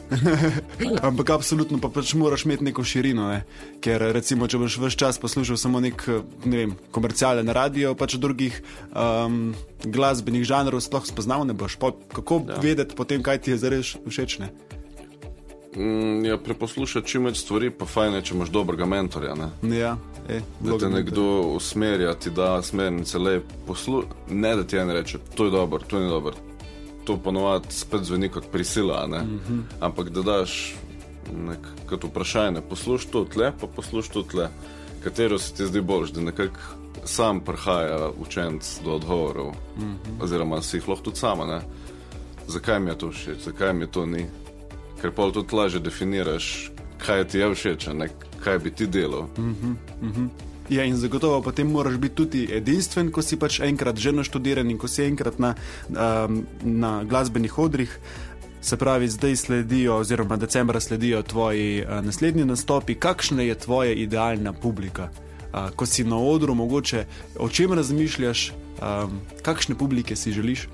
ampak 1.09 1.30
absolutno 1.30 1.76
pa 1.80 1.90
pač 1.92 2.14
moraš 2.16 2.47
imeti 2.49 2.64
neko 2.71 2.85
širino. 2.85 3.28
Ne? 3.28 3.42
Ker 3.85 4.00
recimo, 4.16 4.49
če 4.49 4.61
boš 4.62 4.78
vse 4.80 4.97
čas 4.97 5.21
poslušal 5.21 5.61
samo 5.61 5.83
nek 5.85 6.07
ne 6.49 6.62
vem, 6.62 6.73
komercialen 6.95 7.52
radio, 7.52 7.92
pač 7.99 8.16
drugih 8.16 8.57
um, 8.97 9.52
glasbenih 9.85 10.47
žanrov 10.49 10.80
sploh 10.80 11.04
spoznal 11.04 11.45
ne 11.45 11.52
boš. 11.52 11.76
Pa, 11.76 11.92
kako 12.16 12.47
ja. 12.49 12.62
vedeti 12.64 12.97
potem, 12.97 13.21
kaj 13.21 13.45
ti 13.45 13.52
je 13.52 13.61
zares 13.61 13.92
všeč? 14.09 14.40
Ne? 14.40 14.50
Mm, 15.76 16.25
ja, 16.25 16.40
preposlušati 16.40 17.09
čim 17.09 17.28
več 17.28 17.42
stvari, 17.45 17.68
pa 17.71 17.87
fajn 17.87 18.18
je, 18.18 18.25
če 18.30 18.35
imaš 18.38 18.57
dobrega 18.57 18.88
mentorja. 18.88 19.37
Ne? 19.37 19.52
Ja, 19.76 19.99
e, 20.25 20.40
Da 20.64 20.80
te 20.80 20.88
nekdo 20.88 21.28
usmerja, 21.61 22.16
ti 22.16 22.33
da 22.33 22.57
smernice, 22.64 23.21
le 23.21 23.40
poslu... 23.68 24.07
ne 24.33 24.57
da 24.57 24.64
ti 24.64 24.80
en 24.80 24.97
reče, 24.97 25.21
to 25.37 25.45
je 25.47 25.52
dobro, 25.52 25.85
to 25.85 26.00
ni 26.00 26.09
dobro. 26.09 26.48
To 27.09 27.17
ponovadi 27.17 27.73
spet 27.73 28.05
zveni 28.05 28.29
kot 28.29 28.50
prisila, 28.53 29.07
mm 29.07 29.12
-hmm. 29.12 29.62
ampak 29.81 30.11
da 30.11 30.23
daš 30.23 30.75
nek, 31.33 31.59
kot 31.88 32.05
vprašanje, 32.05 32.61
poslušaj 32.61 33.11
to 33.11 33.25
tle, 33.25 33.53
pa 33.61 33.67
poslušaj 33.67 34.12
to 34.12 34.23
tle, 34.23 34.49
katero 35.05 35.38
se 35.38 35.55
ti 35.55 35.67
zdi 35.67 35.81
boljš, 35.81 36.11
da 36.11 36.21
nekako 36.21 36.61
sam 37.05 37.41
prihaja 37.41 38.11
učenc 38.21 38.81
do 38.85 38.93
odgovorov, 38.93 39.49
mm 39.49 39.83
-hmm. 39.83 40.23
oziroma 40.23 40.62
si 40.62 40.77
jih 40.77 40.88
lahko 40.88 41.05
tudi 41.05 41.17
sama. 41.17 41.47
Ne? 41.47 41.61
Zakaj 42.49 42.81
mi 42.81 42.91
je 42.91 42.99
to 42.99 43.11
všeč, 43.11 43.38
zakaj 43.45 43.73
mi 43.73 43.87
to 43.87 44.07
ni? 44.07 44.27
Ker 45.00 45.11
pa 45.15 45.31
tudi 45.31 45.57
lažje 45.57 45.81
definiraš, 45.81 46.71
kaj 46.99 47.25
ti 47.25 47.38
je 47.38 47.55
všeč, 47.55 47.87
ne 47.87 48.09
kaj 48.45 48.59
bi 48.59 48.71
ti 48.71 48.87
delal. 48.87 49.27
Mm. 49.38 50.29
Ja, 50.69 50.85
in 50.85 50.97
zagotovo 50.97 51.43
potem 51.43 51.71
moraš 51.73 51.97
biti 51.97 52.15
tudi 52.15 52.43
edinstven, 52.53 53.13
ko 53.13 53.23
si 53.23 53.39
pač 53.41 53.61
enkrat 53.65 53.97
že 53.97 54.13
naštudiran 54.13 54.71
in 54.71 54.79
ko 54.79 54.89
si 54.89 55.05
enkrat 55.05 55.39
na, 55.39 55.55
um, 55.89 56.43
na 56.63 57.05
glasbenih 57.05 57.59
odrih. 57.59 57.99
Se 58.61 58.77
pravi, 58.77 59.09
zdaj 59.09 59.37
sledijo, 59.37 59.97
oziroma 60.03 60.37
decembra 60.37 60.81
sledijo 60.81 61.23
tvoji 61.23 61.85
uh, 61.85 62.05
naslednji 62.05 62.45
nastopi. 62.45 62.95
Kakšna 62.95 63.43
je 63.43 63.55
tvoja 63.55 63.93
idealna 63.93 64.53
publika? 64.53 65.09
uh, 65.53 65.71
ko 65.77 65.87
si 65.87 66.05
na 66.05 66.19
odru, 66.19 66.55
mogoče 66.55 67.05
o 67.39 67.49
čem 67.49 67.73
razmišljaš, 67.73 68.53
um, 68.53 69.21
kakšne 69.43 69.75
publike 69.75 70.17
si 70.17 70.33
želiš? 70.33 70.69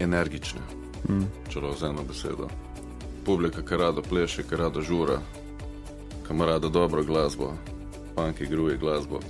Energične, 0.00 0.60
mm. 1.08 1.26
če 1.50 1.60
lahko 1.60 1.78
z 1.78 1.90
eno 1.90 2.04
besedo. 2.08 2.48
Publika, 3.26 3.62
ki 3.62 3.76
rada 3.76 4.02
pleše, 4.02 4.42
ki 4.42 4.56
rada 4.56 4.80
žura, 4.82 5.20
ki 6.26 6.34
ima 6.34 6.46
rada 6.46 6.68
dobro 6.68 7.04
glasbo, 7.04 7.52
panki 8.14 8.46
gruje 8.46 8.78
glasbo. 8.78 9.20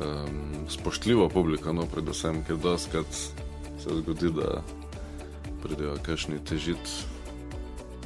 Um, 0.00 0.64
spoštljiva 0.68 1.28
publika, 1.28 1.72
no, 1.72 1.84
predvsem, 1.86 2.44
ker 2.46 2.56
doskrat 2.56 3.10
se 3.12 3.96
zgodi, 4.00 4.30
da 4.32 4.62
pridejo 5.62 5.96
kakšni 6.02 6.38
težiti 6.44 6.90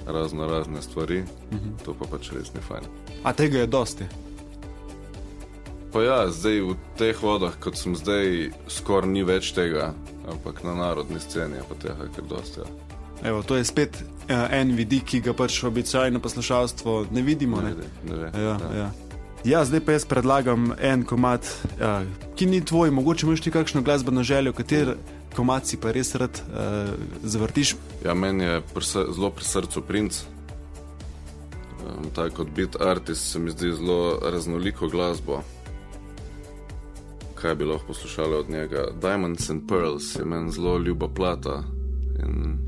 razno 0.06 0.46
razne 0.46 0.82
stvari, 0.82 1.20
mm 1.20 1.56
-hmm. 1.56 1.84
to 1.84 1.94
pa 1.94 2.04
pač 2.10 2.32
res 2.32 2.54
ni 2.54 2.60
fajn. 2.60 2.84
A 3.22 3.32
tega 3.32 3.58
je 3.58 3.66
dosti. 3.66 4.04
Pa 5.92 6.02
ja, 6.02 6.30
zdaj 6.30 6.60
v 6.60 6.74
teh 6.98 7.22
vodah, 7.22 7.54
kot 7.60 7.76
sem 7.78 7.96
zdaj, 7.96 8.50
skoraj 8.68 9.10
ni 9.10 9.22
več 9.22 9.52
tega, 9.52 9.94
ampak 10.26 10.64
na 10.64 10.74
narodni 10.74 11.20
sceni 11.20 11.54
je 11.54 11.62
pa 11.68 11.74
tega 11.74 12.08
kar 12.16 12.24
dosti. 12.24 12.60
Ja. 12.60 12.94
Evo, 13.30 13.42
to 13.42 13.56
je 13.56 13.64
spet 13.64 14.02
uh, 14.02 14.50
en 14.50 14.74
vidik, 14.76 15.04
ki 15.04 15.20
ga 15.20 15.32
pač 15.32 15.62
običajno 15.64 16.20
poslušalstvo 16.20 17.06
ne 17.10 17.22
vidimo. 17.22 17.60
Ne? 17.60 17.68
Ne 17.68 17.74
ve, 17.74 17.86
ne 18.04 18.16
ve, 18.16 18.42
Ja, 18.42 18.58
ja. 18.76 18.90
Ja, 19.44 19.64
zdaj 19.64 19.80
pa 19.80 19.92
jaz 19.92 20.04
predlagam 20.04 20.72
en 20.80 21.04
komat, 21.04 21.46
ja, 21.80 22.02
ki 22.36 22.46
ni 22.46 22.64
tvoj, 22.64 22.90
mogoče 22.90 23.26
imaš 23.26 23.40
ti 23.40 23.50
kakšno 23.50 23.82
glasbeno 23.82 24.22
željo, 24.22 24.52
kater 24.52 24.96
komat 25.36 25.66
si 25.66 25.76
pa 25.76 25.92
res 25.92 26.14
rad 26.14 26.40
uh, 26.46 26.94
zavrtiš. 27.22 27.74
Ja, 28.04 28.14
meni 28.14 28.44
je 28.44 28.60
pri 28.74 28.84
sr- 28.84 29.10
zelo 29.14 29.30
pri 29.30 29.44
srcu 29.44 29.82
princ. 29.82 30.22
Um, 31.84 32.10
tako 32.14 32.36
kot 32.36 32.54
bit 32.56 32.80
artist 32.80 33.32
se 33.32 33.38
mi 33.38 33.50
zdi 33.50 33.72
zelo 33.72 34.20
raznoliko 34.22 34.88
glasbo. 34.88 35.42
Kaj 37.34 37.54
bi 37.54 37.64
lahko 37.64 37.86
poslušali 37.86 38.34
od 38.34 38.50
njega? 38.50 38.86
Diamonds 39.00 39.50
and 39.50 39.68
Pearls 39.68 40.14
je 40.16 40.24
meni 40.24 40.52
zelo 40.52 40.78
ljuba 40.78 41.08
plata 41.08 41.62
in 42.22 42.58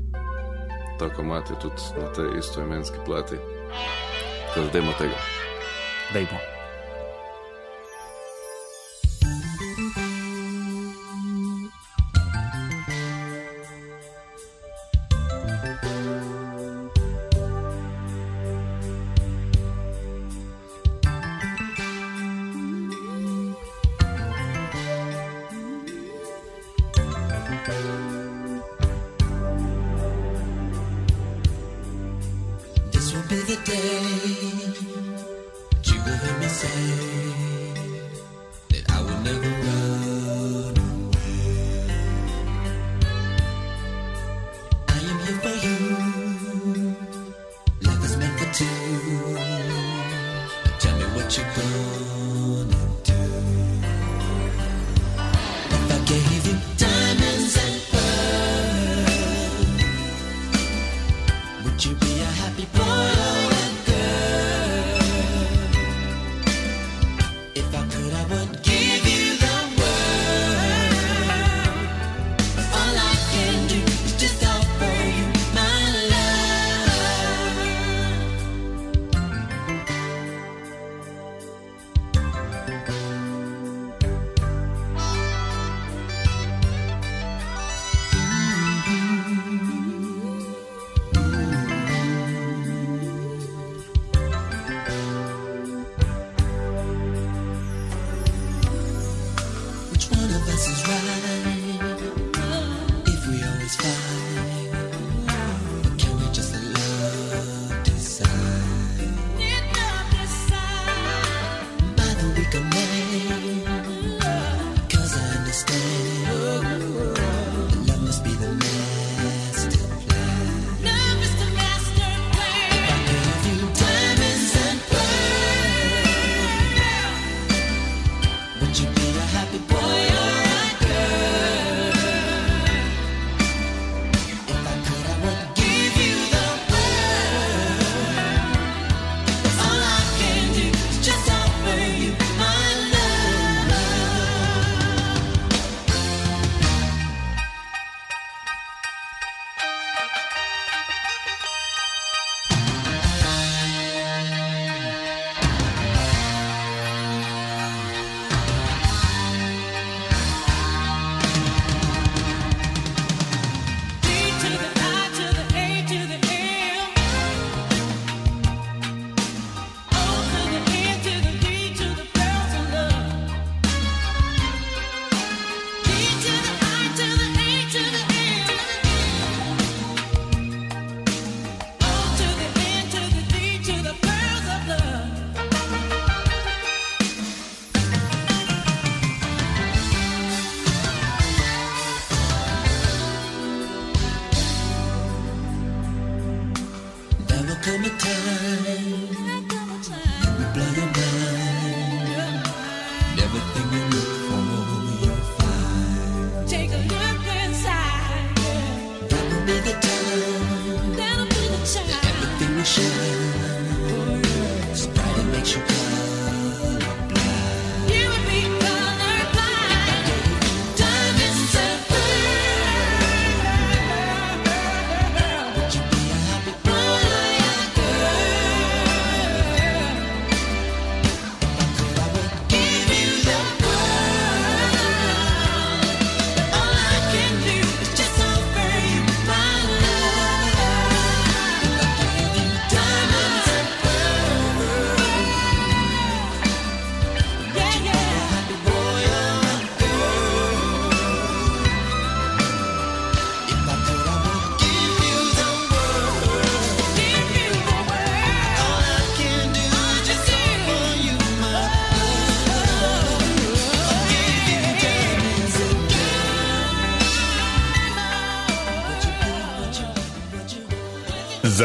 tako 0.99 1.21
imate 1.21 1.53
tudi 1.61 1.81
na 2.01 2.13
tej 2.13 2.39
istoimenski 2.39 2.97
plati. 3.05 3.35
Tako 4.53 4.65
da 4.65 4.71
dajmo 4.71 4.91
tega. 4.99 5.17
Dajmo. 6.13 6.56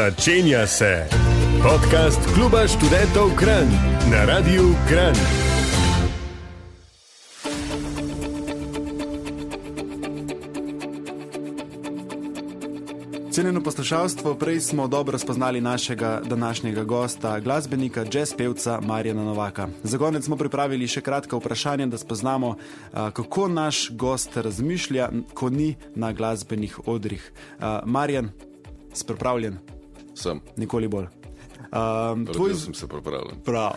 Začenja 0.03 0.67
se 0.67 1.07
podcast 1.63 2.19
Kluba 2.35 2.67
študentov 2.67 3.39
Kran 3.39 3.71
na 4.11 4.25
Radiu 4.25 4.75
Kran. 4.89 5.15
Cenjeno 13.31 13.63
poslušalstvo, 13.63 14.35
prej 14.35 14.59
smo 14.59 14.87
dobro 14.87 15.17
spoznali 15.17 15.61
našega 15.61 16.21
današnjega 16.25 16.83
gosta, 16.83 17.39
glasbenika, 17.39 18.05
jazz 18.13 18.33
pevca 18.37 18.79
Marjana 18.81 19.23
Novaka. 19.23 19.67
Za 19.83 19.97
konec 19.97 20.25
smo 20.25 20.35
pripravili 20.35 20.87
še 20.87 21.01
kratka 21.01 21.37
vprašanja, 21.37 21.87
da 21.87 21.97
spoznamo, 21.97 22.55
kako 22.91 23.47
naš 23.47 23.87
gost 23.91 24.35
razmišlja, 24.35 25.09
ko 25.33 25.49
ni 25.49 25.75
na 25.95 26.11
glasbenih 26.11 26.79
odrih. 26.87 27.31
Marjan, 27.85 28.29
si 28.93 29.07
pripravljen? 29.07 29.57
Sem. 30.15 30.41
Nikoli 30.57 30.87
bolj. 30.87 31.07
Um, 31.73 32.25
tvoj, 32.25 32.49
Rodil 32.49 32.55
sem 32.55 32.73
se 32.73 32.87
pripravljen. 32.87 33.39
prav. 33.45 33.71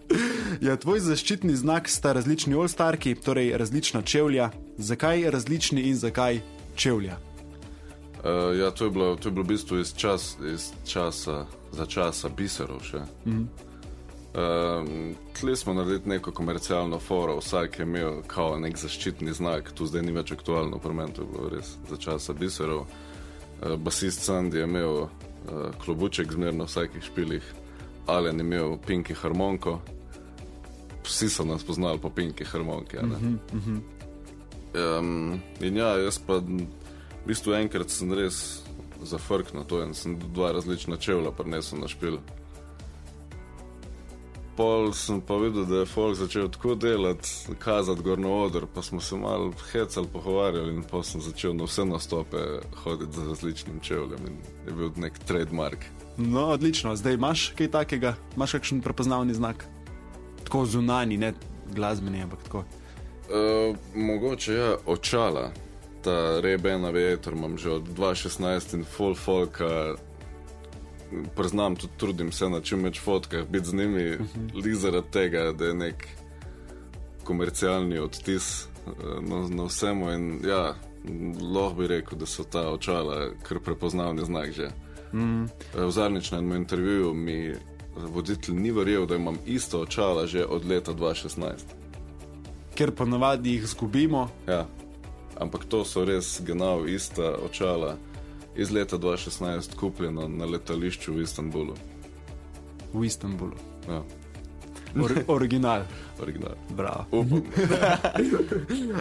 ja, 0.66 0.76
tvoj 0.76 1.00
zaščitni 1.00 1.56
znak 1.56 1.88
sta 1.88 2.12
različni 2.12 2.54
olstarki, 2.54 3.14
torej 3.14 3.50
različna 3.58 4.02
čevlja. 4.02 4.50
Zakaj 4.78 5.30
različni 5.30 5.82
in 5.90 5.96
zakaj 5.96 6.40
čevlja? 6.74 7.16
Uh, 7.16 8.58
ja, 8.58 8.70
to 8.70 8.84
je 8.84 8.90
bilo, 8.90 9.16
to 9.16 9.28
je 9.28 9.32
bilo 9.32 9.44
v 9.44 9.48
bistvu 9.48 9.78
iz, 9.78 9.94
čas, 9.94 10.36
iz 10.54 10.70
časa, 10.86 11.46
za 11.72 11.86
časa 11.86 12.28
biserov 12.28 12.82
še. 12.82 12.98
Mm 13.24 13.32
-hmm. 13.32 13.46
uh, 14.34 15.16
Tli 15.40 15.56
smo 15.56 15.74
naredili 15.74 16.00
neko 16.04 16.32
komercialno 16.32 16.98
foro, 16.98 17.36
vsak 17.38 17.78
je 17.78 17.82
imel 17.82 18.22
kao 18.26 18.58
nek 18.58 18.78
zaščitni 18.78 19.32
znak, 19.32 19.72
tu 19.72 19.86
zdaj 19.86 20.02
ni 20.02 20.12
več 20.12 20.32
aktualno, 20.32 20.78
pri 20.78 20.94
meni 20.94 21.12
to 21.12 21.22
je 21.22 21.28
bilo 21.32 21.48
res 21.48 21.76
za 21.90 21.96
časa 21.96 22.32
biserov. 22.32 22.80
Uh, 22.80 22.86
basist 23.78 24.24
Sandy 24.24 24.58
je 24.58 24.64
imel 24.64 24.92
uh, 24.92 25.08
klobuček 25.84 26.32
zmerno 26.32 26.64
v 26.64 26.66
vsakih 26.66 27.02
špilih, 27.02 27.54
Alen 28.06 28.38
je 28.38 28.44
imel 28.44 28.78
pinki 28.86 29.14
harmonko, 29.14 29.80
vsi 31.04 31.30
so 31.30 31.44
nas 31.44 31.64
poznali 31.64 31.98
po 31.98 32.10
pinki 32.10 32.44
harmonki. 32.44 32.96
Mm 32.96 33.38
-hmm. 33.52 33.80
um, 34.98 35.40
in 35.60 35.76
ja, 35.76 35.96
jaz 35.96 36.18
pa. 36.18 36.42
V 37.26 37.28
bistvu 37.28 37.52
enkrat 37.52 37.90
sem 37.90 38.12
res 38.12 38.62
zafrknil 39.02 39.64
to 39.64 39.82
in 39.82 39.94
sem 39.94 40.18
dva 40.18 40.52
različna 40.52 40.96
čevlja 40.96 41.30
prinesel 41.30 41.78
na 41.78 41.88
špil. 41.88 42.18
Pol 44.56 44.92
sem 44.96 45.20
pa 45.20 45.36
videl, 45.36 45.66
da 45.68 45.82
je 45.82 45.86
folk 45.86 46.16
začel 46.16 46.48
tako 46.48 46.74
delati, 46.74 47.28
kazati 47.58 48.02
gor 48.02 48.18
na 48.18 48.28
oder, 48.28 48.64
pa 48.74 48.82
smo 48.82 49.00
se 49.00 49.16
malo 49.16 49.52
hecali, 49.72 50.08
pogovarjali 50.12 50.72
in 50.74 50.82
pa 50.90 51.02
sem 51.02 51.20
začel 51.20 51.52
na 51.56 51.68
vse 51.68 51.84
nastope 51.84 52.40
hoditi 52.84 53.12
z 53.12 53.28
različnim 53.28 53.80
čevljem 53.80 54.26
in 54.26 54.38
je 54.66 54.72
bil 54.72 54.90
nek 54.96 55.18
trademark. 55.18 55.84
No, 56.16 56.46
odlično. 56.46 56.96
Zdaj 56.96 57.14
imaš 57.14 57.50
kaj 57.58 57.70
takega, 57.70 58.14
imaš 58.36 58.56
kakšen 58.56 58.80
prepoznavni 58.80 59.34
znak? 59.34 59.66
Tako 60.44 60.64
zunani, 60.66 61.16
ne 61.16 61.34
glasbeni, 61.74 62.22
ampak 62.22 62.42
tako. 62.42 62.64
Uh, 63.28 63.76
mogoče 63.94 64.52
je 64.52 64.58
ja, 64.58 64.76
očala, 64.86 65.50
ta 66.02 66.40
Ray-Ban 66.40 66.86
Aviator 66.86 67.32
imam 67.32 67.58
že 67.58 67.70
od 67.70 67.82
2016 67.82 68.74
in 68.74 68.84
full 68.84 69.14
folka. 69.14 69.96
Priznam, 71.36 71.76
tudi 71.76 71.92
trudim 71.96 72.32
se 72.32 72.48
na 72.48 72.60
čim 72.60 72.82
več 72.84 73.00
fotkah, 73.00 73.46
biti 73.48 73.66
z 73.66 73.74
njimi, 73.74 74.14
uh 74.14 74.20
-huh. 74.20 74.74
zaradi 74.74 75.10
tega, 75.10 75.52
da 75.52 75.64
je 75.64 75.74
nek 75.74 76.06
komercialni 77.24 77.98
odtis 77.98 78.66
eh, 78.86 78.90
na, 79.20 79.48
na 79.48 79.64
vsemu. 79.64 80.10
In 80.12 80.40
ja, 80.44 80.74
lahko 81.54 81.74
bi 81.74 81.86
rekel, 81.86 82.18
da 82.18 82.26
so 82.26 82.44
ta 82.44 82.70
očala 82.70 83.30
kar 83.42 83.58
prepoznavni 83.58 84.24
znak 84.24 84.52
že. 84.52 84.70
Mm. 85.12 85.48
V 85.74 85.90
zadnjič 85.90 86.30
na 86.30 86.38
enem 86.38 86.56
intervjuju 86.56 87.14
mi 87.14 87.54
voditelj 87.96 88.54
ni 88.54 88.70
verjel, 88.70 89.06
da 89.06 89.16
imam 89.16 89.38
isto 89.46 89.80
očala 89.80 90.26
že 90.26 90.44
od 90.44 90.64
leta 90.64 90.92
2016. 90.92 91.54
Ker 92.74 92.90
ponavadi 92.94 93.52
jih 93.52 93.62
izgubimo. 93.62 94.28
Ja. 94.46 94.66
Ampak 95.40 95.64
to 95.64 95.84
so 95.84 96.04
res 96.04 96.40
genau 96.44 96.86
ista 96.86 97.34
očala 97.44 97.96
iz 98.56 98.70
leta 98.70 98.98
2016, 98.98 99.74
kupljena 99.76 100.28
na 100.28 100.44
letališču 100.44 101.14
v 101.14 101.22
Istanbulu. 101.22 101.74
V 102.92 103.04
Istanbulu. 103.06 103.56
Ja, 103.88 104.02
Or, 105.02 105.12
original. 105.26 105.82
original. 106.22 106.54
Bravo. 106.70 107.04
Upam. 107.10 107.42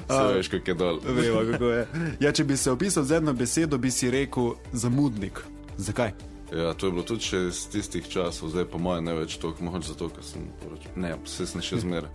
Se 0.09 0.33
veš, 0.35 0.47
kako 0.47 0.71
je 0.71 0.75
dol. 0.75 0.99
Vemo, 1.05 1.51
kako 1.51 1.65
je. 1.65 1.87
Ja, 2.19 2.31
če 2.31 2.43
bi 2.43 2.57
se 2.57 2.71
opisal 2.71 3.03
z 3.03 3.11
eno 3.11 3.33
besedo, 3.33 3.77
bi 3.77 3.91
si 3.91 4.11
rekel 4.11 4.53
zamudnik. 4.73 5.39
Zakaj? 5.77 6.11
Ja, 6.53 6.73
to 6.73 6.87
je 6.87 6.91
bilo 6.91 7.03
tudi 7.03 7.25
še 7.25 7.47
iz 7.47 7.65
tistih 7.71 8.05
časov, 8.09 8.51
zdaj 8.53 8.67
pa 8.69 8.77
moje 8.77 9.01
ne 9.01 9.15
več 9.17 9.37
toliko, 9.41 9.63
mogoče 9.65 9.93
zato, 9.93 10.09
ker 10.13 10.23
sem 10.23 10.45
poročil. 10.61 10.91
Ne, 10.95 11.15
se 11.25 11.47
sem 11.47 11.63
še 11.63 11.81
zmeraj. 11.81 12.11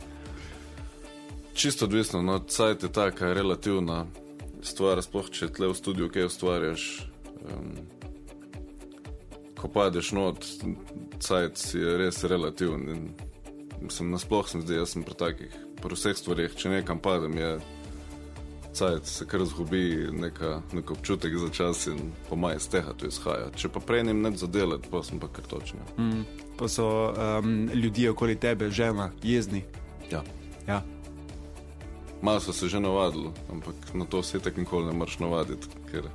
Čisto 1.55 1.85
odvisno, 1.85 2.23
no, 2.23 2.39
cajt 2.39 2.87
je 2.87 2.93
taka 2.93 3.33
relativna 3.35 4.05
stvar, 4.63 5.03
sploh 5.03 5.29
če 5.33 5.51
tle 5.57 5.73
v 5.73 5.77
studiu 5.77 6.09
kaj 6.13 6.29
ustvarjaš. 6.31 7.10
Um, 7.49 7.73
ko 9.61 9.69
padeš 9.69 10.13
not, 10.13 10.47
cajt 11.21 11.75
je 11.75 11.97
res 12.01 12.25
relativen. 12.25 12.89
In, 12.89 13.11
mislim, 13.81 14.11
nasploh 14.11 14.49
sem 14.49 14.65
zdaj, 14.65 14.83
jaz 14.83 14.95
sem 14.97 15.05
pri 15.05 15.19
takih, 15.21 15.61
pri 15.81 15.97
vseh 15.97 16.17
stvarih, 16.17 16.57
če 16.57 16.73
nekam 16.73 17.01
padem, 17.03 17.37
je 17.39 17.53
cajt 18.73 19.07
se 19.07 19.27
kar 19.27 19.45
zgubi 19.45 20.09
neka, 20.13 20.61
nek 20.73 20.91
občutek 20.91 21.37
za 21.39 21.49
čas 21.53 21.87
in 21.87 22.13
po 22.29 22.37
maj 22.37 22.57
iz 22.57 22.69
tega 22.71 22.95
to 22.97 23.07
izhaja. 23.07 23.51
Če 23.57 23.69
pa 23.69 23.83
prej 23.83 24.05
nim 24.07 24.23
ne 24.23 24.33
zadelati, 24.37 24.89
pa 24.91 25.03
sem 25.03 25.21
pa 25.21 25.29
kar 25.29 25.45
točen. 25.51 25.83
Mm, 25.99 26.23
pa 26.59 26.69
so 26.69 26.87
um, 27.11 27.69
ljudje 27.75 28.11
okoli 28.11 28.37
tebe, 28.37 28.71
žena, 28.71 29.11
jezni. 29.23 29.65
Ja. 30.11 30.23
Ja. 30.69 30.83
Malo 32.23 32.41
so 32.41 32.53
se 32.53 32.69
že 32.69 32.81
navadili, 32.81 33.33
ampak 33.51 33.95
na 33.95 34.05
to 34.05 34.23
se 34.23 34.41
tako 34.41 34.61
nikoli 34.61 34.87
ne 34.87 34.93
moreš 34.93 35.19
navaditi. 35.19 35.69
Ker 35.91 36.07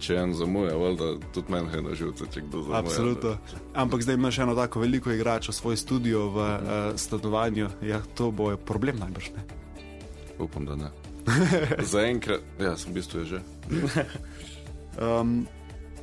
če 0.00 0.16
en 0.16 0.34
zamuja, 0.34 0.74
valjda 0.80 1.12
tudi 1.34 1.52
meni 1.52 1.70
je 1.74 1.82
na 1.84 1.94
živce, 1.94 2.26
če 2.32 2.42
kdo 2.48 2.64
zamuja. 2.66 2.80
Absolutno. 2.80 3.36
Ampak 3.74 4.02
zdaj 4.02 4.18
imaš 4.18 4.38
eno 4.46 4.56
tako 4.58 4.80
veliko 4.80 5.12
igrača, 5.12 5.52
svoj 5.52 5.76
studio 5.76 6.26
v 6.34 6.48
uh, 6.48 6.80
stanovanju. 6.96 7.68
Ja, 7.84 8.02
to 8.14 8.30
bo 8.30 8.56
problem 8.56 8.98
najbrž. 9.04 9.30
Ne? 9.36 9.46
Upam, 10.40 10.66
da 10.66 10.76
ne. 10.76 10.90
Zaenkrat, 11.92 12.44
ja, 12.58 12.74
sem 12.80 12.92
v 12.92 13.00
bistvu 13.00 13.24
že. 13.28 13.44
Um, 15.00 15.46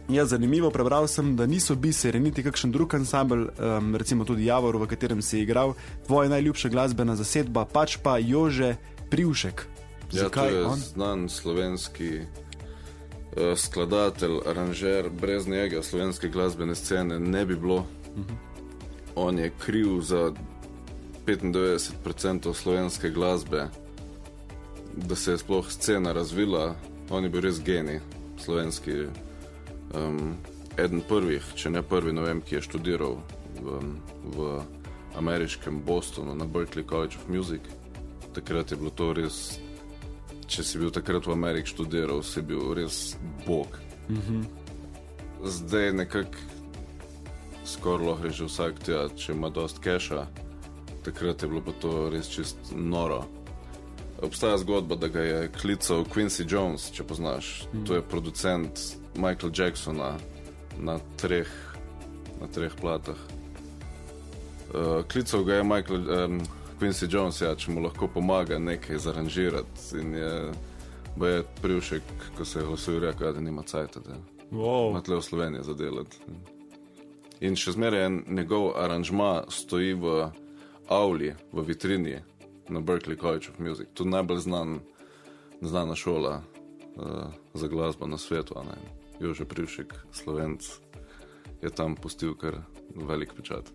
ja, 0.09 0.25
zanimivo, 0.25 0.71
prebral 0.71 1.07
sem, 1.11 1.35
da 1.35 1.45
niso 1.45 1.75
biseri, 1.75 2.19
niti 2.23 2.41
kakšen 2.43 2.71
drug 2.71 2.95
ansambl, 2.95 3.49
um, 3.59 3.95
recimo 3.99 4.25
tudi 4.25 4.47
Javor, 4.47 4.77
v 4.79 4.87
katerem 4.87 5.21
si 5.21 5.43
igral, 5.43 5.75
tvoja 6.07 6.31
najljubša 6.31 6.71
glasbena 6.71 7.17
zasedba, 7.19 7.67
pač 7.67 7.99
pa 8.01 8.15
Jože 8.17 8.77
Privšek. 9.11 9.67
Ja, 10.07 10.07
to 10.07 10.17
Zakaj 10.31 10.53
je 10.53 10.65
on? 10.65 10.79
znan 10.79 11.29
slovenski 11.29 12.09
skladatelj, 13.55 14.39
aranžer, 14.45 15.09
brez 15.09 15.47
njega 15.47 15.83
slovenske 15.83 16.29
glasbene 16.29 16.75
scene 16.75 17.19
ne 17.19 17.45
bi 17.45 17.55
bilo. 17.55 17.75
Uh 17.75 17.85
-huh. 18.15 18.35
On 19.15 19.39
je 19.39 19.51
kriv 19.65 20.01
za 20.01 20.31
95% 21.25 22.53
slovenske 22.53 23.09
glasbe, 23.09 23.67
da 24.95 25.15
se 25.15 25.31
je 25.31 25.37
sploh 25.37 25.71
scena 25.71 26.11
razvila. 26.11 26.75
On 27.09 27.23
je 27.23 27.29
bil 27.29 27.41
res 27.41 27.63
genij, 27.63 27.99
slovenski. 28.37 28.91
Um, 29.95 30.35
eden 30.77 31.01
prvih, 31.09 31.43
če 31.55 31.69
ne 31.69 31.81
prvi, 31.81 32.13
ne 32.13 32.21
vem, 32.21 32.41
ki 32.41 32.55
je 32.55 32.61
študiral 32.61 33.17
v, 33.61 33.79
v 34.37 34.61
ameriškem 35.17 35.81
Bostonu 35.85 36.35
na 36.35 36.45
Berkeley 36.45 36.85
College 36.89 37.17
of 37.17 37.27
Music. 37.27 37.61
Takrat 38.33 38.71
je 38.71 38.77
bilo 38.77 38.89
to 38.89 39.13
res 39.13 39.59
če 40.47 40.63
si 40.63 40.79
bil 40.79 40.91
takrat 40.91 41.27
v 41.27 41.35
Ameriki 41.35 41.73
študiral, 41.73 42.23
si 42.23 42.41
bil 42.41 42.73
res 42.73 43.17
bog. 43.45 43.67
Mm 44.09 44.17
-hmm. 44.17 44.45
Zdaj 45.43 45.93
nekako 45.93 46.37
skoraj 47.65 48.07
lahko 48.07 48.23
reče 48.23 48.45
vsak 48.45 48.79
tja, 48.79 49.09
če 49.15 49.31
ima 49.31 49.49
dost 49.49 49.79
keša. 49.79 50.27
Takrat 51.03 51.43
je 51.43 51.49
bilo 51.49 51.61
pa 51.61 51.71
to 51.71 52.09
res 52.09 52.29
čist 52.29 52.57
noro. 52.75 53.25
Obstaja 54.21 54.57
zgodba, 54.57 54.95
da 54.95 55.07
ga 55.07 55.21
je 55.21 55.51
klical 55.61 56.03
Quincy 56.03 56.45
Jones, 56.53 56.91
če 56.91 57.03
poznaš. 57.03 57.67
Mm. 57.73 57.83
To 57.85 57.95
je 57.95 58.01
producent 58.01 58.79
Michaela 59.15 59.53
Jacksona 59.53 60.17
na 60.79 60.99
treh, 61.17 61.49
na 62.41 62.47
treh 62.47 62.73
platah. 62.81 63.17
Uh, 64.73 65.03
klical 65.07 65.43
ga 65.43 65.53
je 65.53 65.63
Michael, 65.63 66.09
um, 66.09 66.41
Quincy 66.79 67.07
Jones, 67.09 67.41
ja, 67.41 67.55
če 67.57 67.71
mu 67.73 67.81
lahko 67.81 68.07
pomaga 68.07 68.59
nekaj 68.61 68.99
zaranžirati. 69.01 69.97
In 69.97 70.13
je, 70.13 70.33
je 71.25 71.43
privšek, 71.61 72.03
ko 72.37 72.45
se 72.45 72.59
je 72.59 72.65
glasil, 72.65 72.99
rekel, 73.01 73.33
da 73.33 73.41
nima 73.41 73.63
cajt, 73.65 73.97
da 74.05 74.17
Wow. 74.51 74.89
ima 74.91 75.01
tle 75.01 75.15
v 75.17 75.21
Sloveniji 75.21 75.63
za 75.63 75.73
delati. 75.73 76.17
In 77.39 77.55
še 77.55 77.73
zmeraj 77.75 78.05
en 78.05 78.21
njegov 78.27 78.77
aranžma 78.79 79.43
stoji 79.49 79.93
v 79.93 80.29
avli, 80.87 81.33
v 81.51 81.65
vitrini 81.67 82.15
na 82.69 82.79
Berkeley 82.79 83.19
College 83.19 83.49
of 83.49 83.59
Music. 83.59 83.89
To 83.93 84.05
je 84.05 84.13
najbolj 84.13 84.39
znan, 84.45 84.79
znana 85.61 85.95
šola 85.95 86.39
uh, 86.39 87.33
za 87.53 87.67
glasbo 87.67 88.07
na 88.07 88.17
svetu, 88.17 88.55
Jože 89.19 89.45
Privšek, 89.45 89.93
slovenc. 90.13 90.61
je 91.61 91.69
tam 91.69 91.95
pustil 91.95 92.37
kar 92.37 92.61
velik 92.95 93.33
pečat. 93.33 93.65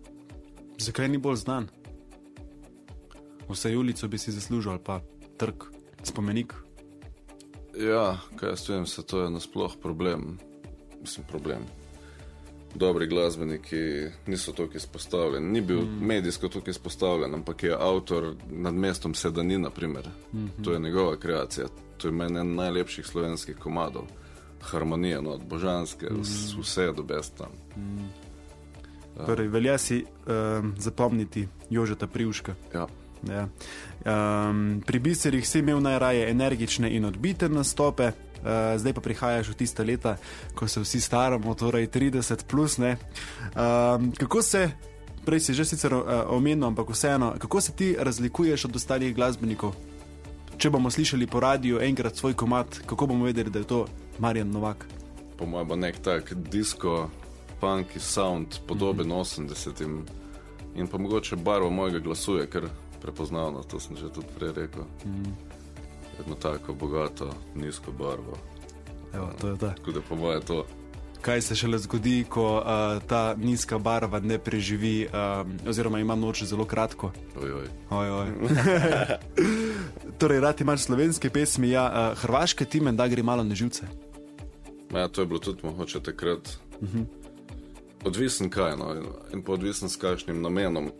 Zakaj 0.79 1.09
ni 1.09 1.17
bolj 1.17 1.43
znan? 1.43 1.67
Vse 3.49 3.77
ulico 3.77 4.07
bi 4.07 4.17
si 4.17 4.31
zaslužil, 4.31 4.71
ali 4.71 4.81
pa 4.83 5.01
trg, 5.37 5.63
spomenik. 6.03 6.53
Ja, 7.77 8.17
kaj 8.35 8.49
jaz 8.49 8.69
vem, 8.69 8.85
se 8.85 9.03
to 9.03 9.23
je 9.23 9.29
nasploh 9.29 9.73
problem. 9.81 10.37
Mislim, 11.01 11.25
problem. 11.27 11.65
Dobri 12.75 13.07
glasbeniki 13.07 14.07
niso 14.27 14.51
tako 14.51 14.77
izpostavljeni. 14.77 15.51
Ni 15.51 15.61
bil 15.61 15.81
mm. 15.81 16.05
medijsko 16.05 16.47
tako 16.49 16.69
izpostavljen, 16.69 17.33
ampak 17.33 17.63
je 17.63 17.75
avtor 17.79 18.35
nad 18.51 18.73
mestom 18.73 19.13
Sedani, 19.13 19.57
naprimer. 19.57 20.09
Mm 20.33 20.45
-hmm. 20.45 20.63
To 20.63 20.73
je 20.73 20.79
njegova 20.79 21.19
kreacija. 21.19 21.67
To 21.97 22.07
je 22.07 22.11
meni 22.11 22.39
en 22.39 22.55
najlepših 22.55 23.05
slovenskih 23.05 23.57
komadov. 23.57 24.03
Harmonija, 24.61 25.21
no, 25.21 25.37
božanske, 25.37 26.05
mm. 26.05 26.21
vse 26.61 26.83
je 26.83 26.93
do 26.93 27.03
besta. 27.03 27.47
Torej, 29.25 29.47
velja 29.47 29.77
si 29.77 30.05
um, 30.27 30.73
zapomniti 30.77 31.47
Jožeta 31.69 32.07
Privška. 32.07 32.55
Ja. 32.73 32.87
Ja. 33.29 33.47
Um, 34.05 34.81
pri 34.85 34.99
biserih 34.99 35.47
si 35.47 35.59
imel 35.59 35.79
najraje 35.81 36.29
energične 36.29 36.91
in 36.95 37.05
odbite 37.05 37.49
nastope, 37.49 38.11
uh, 38.11 38.75
zdaj 38.77 38.93
pa 38.93 39.01
prihajaš 39.01 39.53
v 39.53 39.55
tiste 39.55 39.83
leta, 39.83 40.17
ko 40.55 40.67
se 40.67 40.83
vsi 40.83 41.01
staramo, 41.01 41.55
torej 41.55 41.87
30 41.87 42.43
plus. 42.47 42.77
Um, 42.79 44.11
kako 44.17 44.41
se, 44.41 44.71
prej 45.25 45.39
si 45.39 45.53
že 45.53 45.65
sicer 45.65 45.93
uh, 45.93 46.03
omenil, 46.27 46.67
ampak 46.67 46.89
vseeno, 46.89 47.33
kako 47.39 47.61
se 47.61 47.71
ti 47.71 47.95
razlikuješ 47.99 48.65
od 48.65 48.75
ostalih 48.75 49.15
glasbenikov? 49.15 49.75
Če 50.57 50.69
bomo 50.69 50.91
slišali 50.91 51.27
po 51.27 51.39
radiju 51.39 51.79
enkrat 51.81 52.15
svoj 52.15 52.33
komat, 52.33 52.83
kako 52.85 53.07
bomo 53.07 53.25
vedeli, 53.25 53.49
da 53.49 53.59
je 53.59 53.67
to 53.67 53.85
Marjan 54.19 54.51
Novak? 54.51 54.85
Po 55.37 55.45
mojem 55.45 55.67
bo 55.67 55.75
nek 55.75 55.97
tak 56.03 56.33
disko, 56.33 57.09
punky 57.61 57.99
sound, 57.99 58.47
podoben 58.67 59.07
mm 59.07 59.11
-hmm. 59.11 59.49
80-im 59.49 60.05
in 60.75 60.87
pa 60.87 60.97
mogoče 60.97 61.35
barva 61.35 61.69
mojega 61.69 61.99
glasu 61.99 62.37
je 62.37 62.47
kar 62.47 62.63
prepoznavna, 63.03 63.63
to 63.67 63.79
sem 63.79 63.99
že 63.99 64.07
tudi 64.09 64.27
prej 64.39 64.55
rekel. 64.55 64.87
Mm. 65.05 65.35
Jedno 66.17 66.35
tako 66.35 66.73
bogato, 66.73 67.29
nizko 67.55 67.91
barvo. 67.91 68.37
Evo, 69.13 69.29
to 69.41 69.47
je 69.47 69.57
to. 69.57 69.67
Tako 69.67 69.91
da 69.91 70.01
po 70.01 70.15
mojem 70.15 70.41
to. 70.41 70.65
Kaj 71.21 71.41
se 71.41 71.55
šele 71.55 71.77
zgodi, 71.79 72.25
ko 72.29 72.57
uh, 72.59 73.03
ta 73.07 73.35
nizka 73.39 73.77
barva 73.77 74.19
ne 74.19 74.37
preživi, 74.39 75.07
um, 75.07 75.53
oziroma 75.67 75.99
ima 75.99 76.15
noč 76.15 76.43
zelo 76.43 76.65
kratko? 76.65 77.11
Ojoj. 77.41 77.67
Oj, 77.89 78.09
oj. 78.11 78.27
torej, 80.19 80.39
rad 80.39 80.61
imaš 80.61 80.83
slovenske 80.83 81.29
pesmi, 81.29 81.69
ja, 81.69 81.85
uh, 81.87 82.19
hrvaške 82.19 82.65
time, 82.65 82.91
da 82.91 83.07
gre 83.07 83.23
malo 83.23 83.43
na 83.43 83.55
živce. 83.55 83.87
Ja, 84.93 85.07
to 85.07 85.21
je 85.21 85.27
bilo 85.27 85.39
tudi 85.39 85.63
mogoče 85.63 85.99
takrat. 85.99 86.57
Uh 86.81 86.89
-huh. 86.89 87.05
Odvisen 88.05 88.49
kaj, 88.49 88.77
no, 88.77 88.95
in, 88.95 89.05
in 89.33 89.43
pa 89.43 89.51
odvisen 89.51 89.89
s 89.89 89.95
kakšnim 89.95 90.41
namenom. 90.41 90.91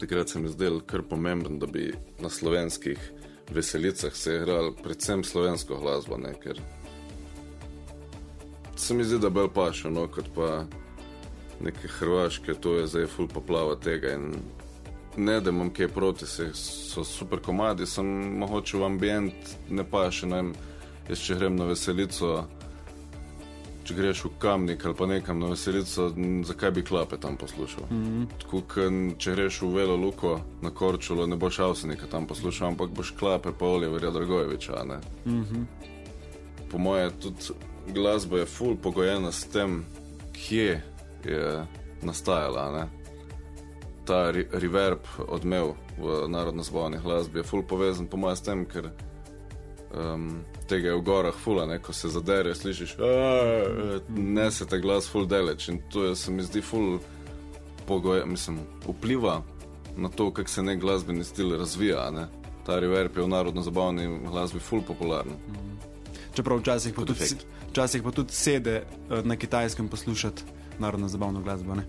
Takrat 0.00 0.28
se 0.28 0.38
mi 0.38 0.48
zdelo 0.48 0.80
kar 0.86 1.02
pomembno, 1.02 1.58
da 1.58 1.66
bi 1.66 1.92
na 2.18 2.28
slovenskih 2.28 2.98
veselicah 3.50 4.14
se 4.14 4.36
igrali 4.36 4.72
predvsem 4.82 5.24
slovensko 5.24 5.76
glasbo, 5.76 6.16
ne, 6.16 6.34
ker 6.42 6.60
se 8.76 8.94
mi 8.94 9.04
zdi, 9.04 9.18
da 9.18 9.30
bolj 9.30 9.48
paše, 9.54 9.90
no, 9.90 10.08
kot 10.08 10.28
pa 10.34 10.64
neke 11.60 11.88
hrvaške, 11.88 12.54
to 12.54 12.76
je 12.76 12.86
zdaj 12.86 13.06
full 13.06 13.28
poplava 13.28 13.76
tega. 13.76 14.14
In 14.14 14.34
ne, 15.16 15.40
da 15.40 15.50
imam 15.50 15.70
kaj 15.70 15.88
proti, 15.88 16.26
se, 16.26 16.50
so 16.54 17.04
super 17.04 17.40
komadi, 17.40 17.86
sem 17.86 18.06
mogoče 18.38 18.78
v 18.78 18.84
ambient, 18.84 19.56
ne 19.70 19.84
paše, 19.90 20.26
ne 20.26 20.42
vem, 20.42 20.52
jaz 21.08 21.22
če 21.22 21.38
grem 21.38 21.56
na 21.56 21.70
veselico. 21.70 22.44
Če 23.84 23.94
greš 23.94 24.22
v 24.24 24.30
kamnik 24.40 24.84
ali 24.88 24.96
pa 24.96 25.06
nekam 25.06 25.40
na 25.42 25.50
veselico, 25.52 26.06
zakaj 26.48 26.70
bi 26.72 26.84
klape 26.84 27.18
tam 27.20 27.36
poslušal? 27.36 27.84
Mm 27.90 28.04
-hmm. 28.04 28.26
Tako, 28.40 28.60
k, 28.60 28.88
če 29.18 29.32
greš 29.32 29.62
v 29.62 29.74
Velo 29.74 29.96
Luko 29.96 30.40
na 30.62 30.70
Korčulo, 30.70 31.26
ne 31.26 31.36
boš 31.36 31.58
avsenika 31.58 32.06
tam 32.06 32.26
poslušal, 32.26 32.68
ampak 32.68 32.90
boš 32.90 33.10
klape 33.18 33.52
pa 33.58 33.66
Oliverja 33.66 34.10
Dragojeviča. 34.10 34.84
Mm 35.26 35.44
-hmm. 35.44 35.64
Po 36.70 36.78
moje 36.78 37.10
tudi 37.20 37.36
glasba 37.92 38.38
je 38.38 38.46
full 38.46 38.76
pogojena 38.76 39.32
s 39.32 39.44
tem, 39.44 39.84
kje 40.32 40.82
je 41.24 41.66
nastajala. 42.02 42.70
Ne? 42.72 42.86
Ta 44.04 44.30
re 44.30 44.46
reverb 44.52 45.00
odmev 45.28 45.74
v 45.98 46.28
narodno-zbavni 46.28 46.98
glasbi 47.02 47.38
je 47.38 47.42
full 47.42 47.62
povezan, 47.62 48.06
po 48.06 48.16
mojem, 48.16 48.36
s 48.36 48.42
tem, 48.42 48.64
ker 48.66 48.90
um, 49.96 50.44
tega 50.68 50.88
je 50.88 50.96
v 50.96 51.02
gorah 51.02 51.34
fula, 51.34 51.66
ne? 51.66 51.78
ko 51.78 51.92
se 51.92 52.08
zadere, 52.08 52.54
slišiš, 52.54 52.96
ne 54.08 54.50
se 54.50 54.66
te 54.66 54.78
glas 54.78 55.08
full 55.10 55.26
deleč 55.26 55.68
in 55.68 55.80
to 55.92 56.04
je, 56.04 56.16
se 56.16 56.32
mi 56.32 56.42
zdi 56.42 56.62
full 56.62 56.98
pogoje, 57.86 58.26
mislim, 58.26 58.58
vpliva 58.88 59.42
na 59.96 60.08
to, 60.08 60.30
kako 60.30 60.50
se 60.50 60.62
nek 60.62 60.80
glasbeni 60.80 61.24
stil 61.24 61.56
razvija. 61.58 62.10
Ne? 62.10 62.26
Ta 62.66 62.78
reverb 62.80 63.16
je 63.16 63.22
v 63.22 63.28
narodno-zabavni 63.28 64.08
glasbi 64.30 64.60
full 64.60 64.82
popularen. 64.82 65.36
Čeprav 66.34 66.58
včasih 66.58 66.94
pa, 66.94 67.04
tudi, 67.04 67.28
včasih 67.70 68.02
pa 68.02 68.10
tudi 68.10 68.32
sede 68.32 68.74
eh, 68.76 69.22
na 69.24 69.36
kitajskem 69.36 69.88
poslušati 69.88 70.42
narodno 70.78 71.08
zabavno 71.08 71.42
glasbo. 71.42 71.74
Ne? 71.74 71.86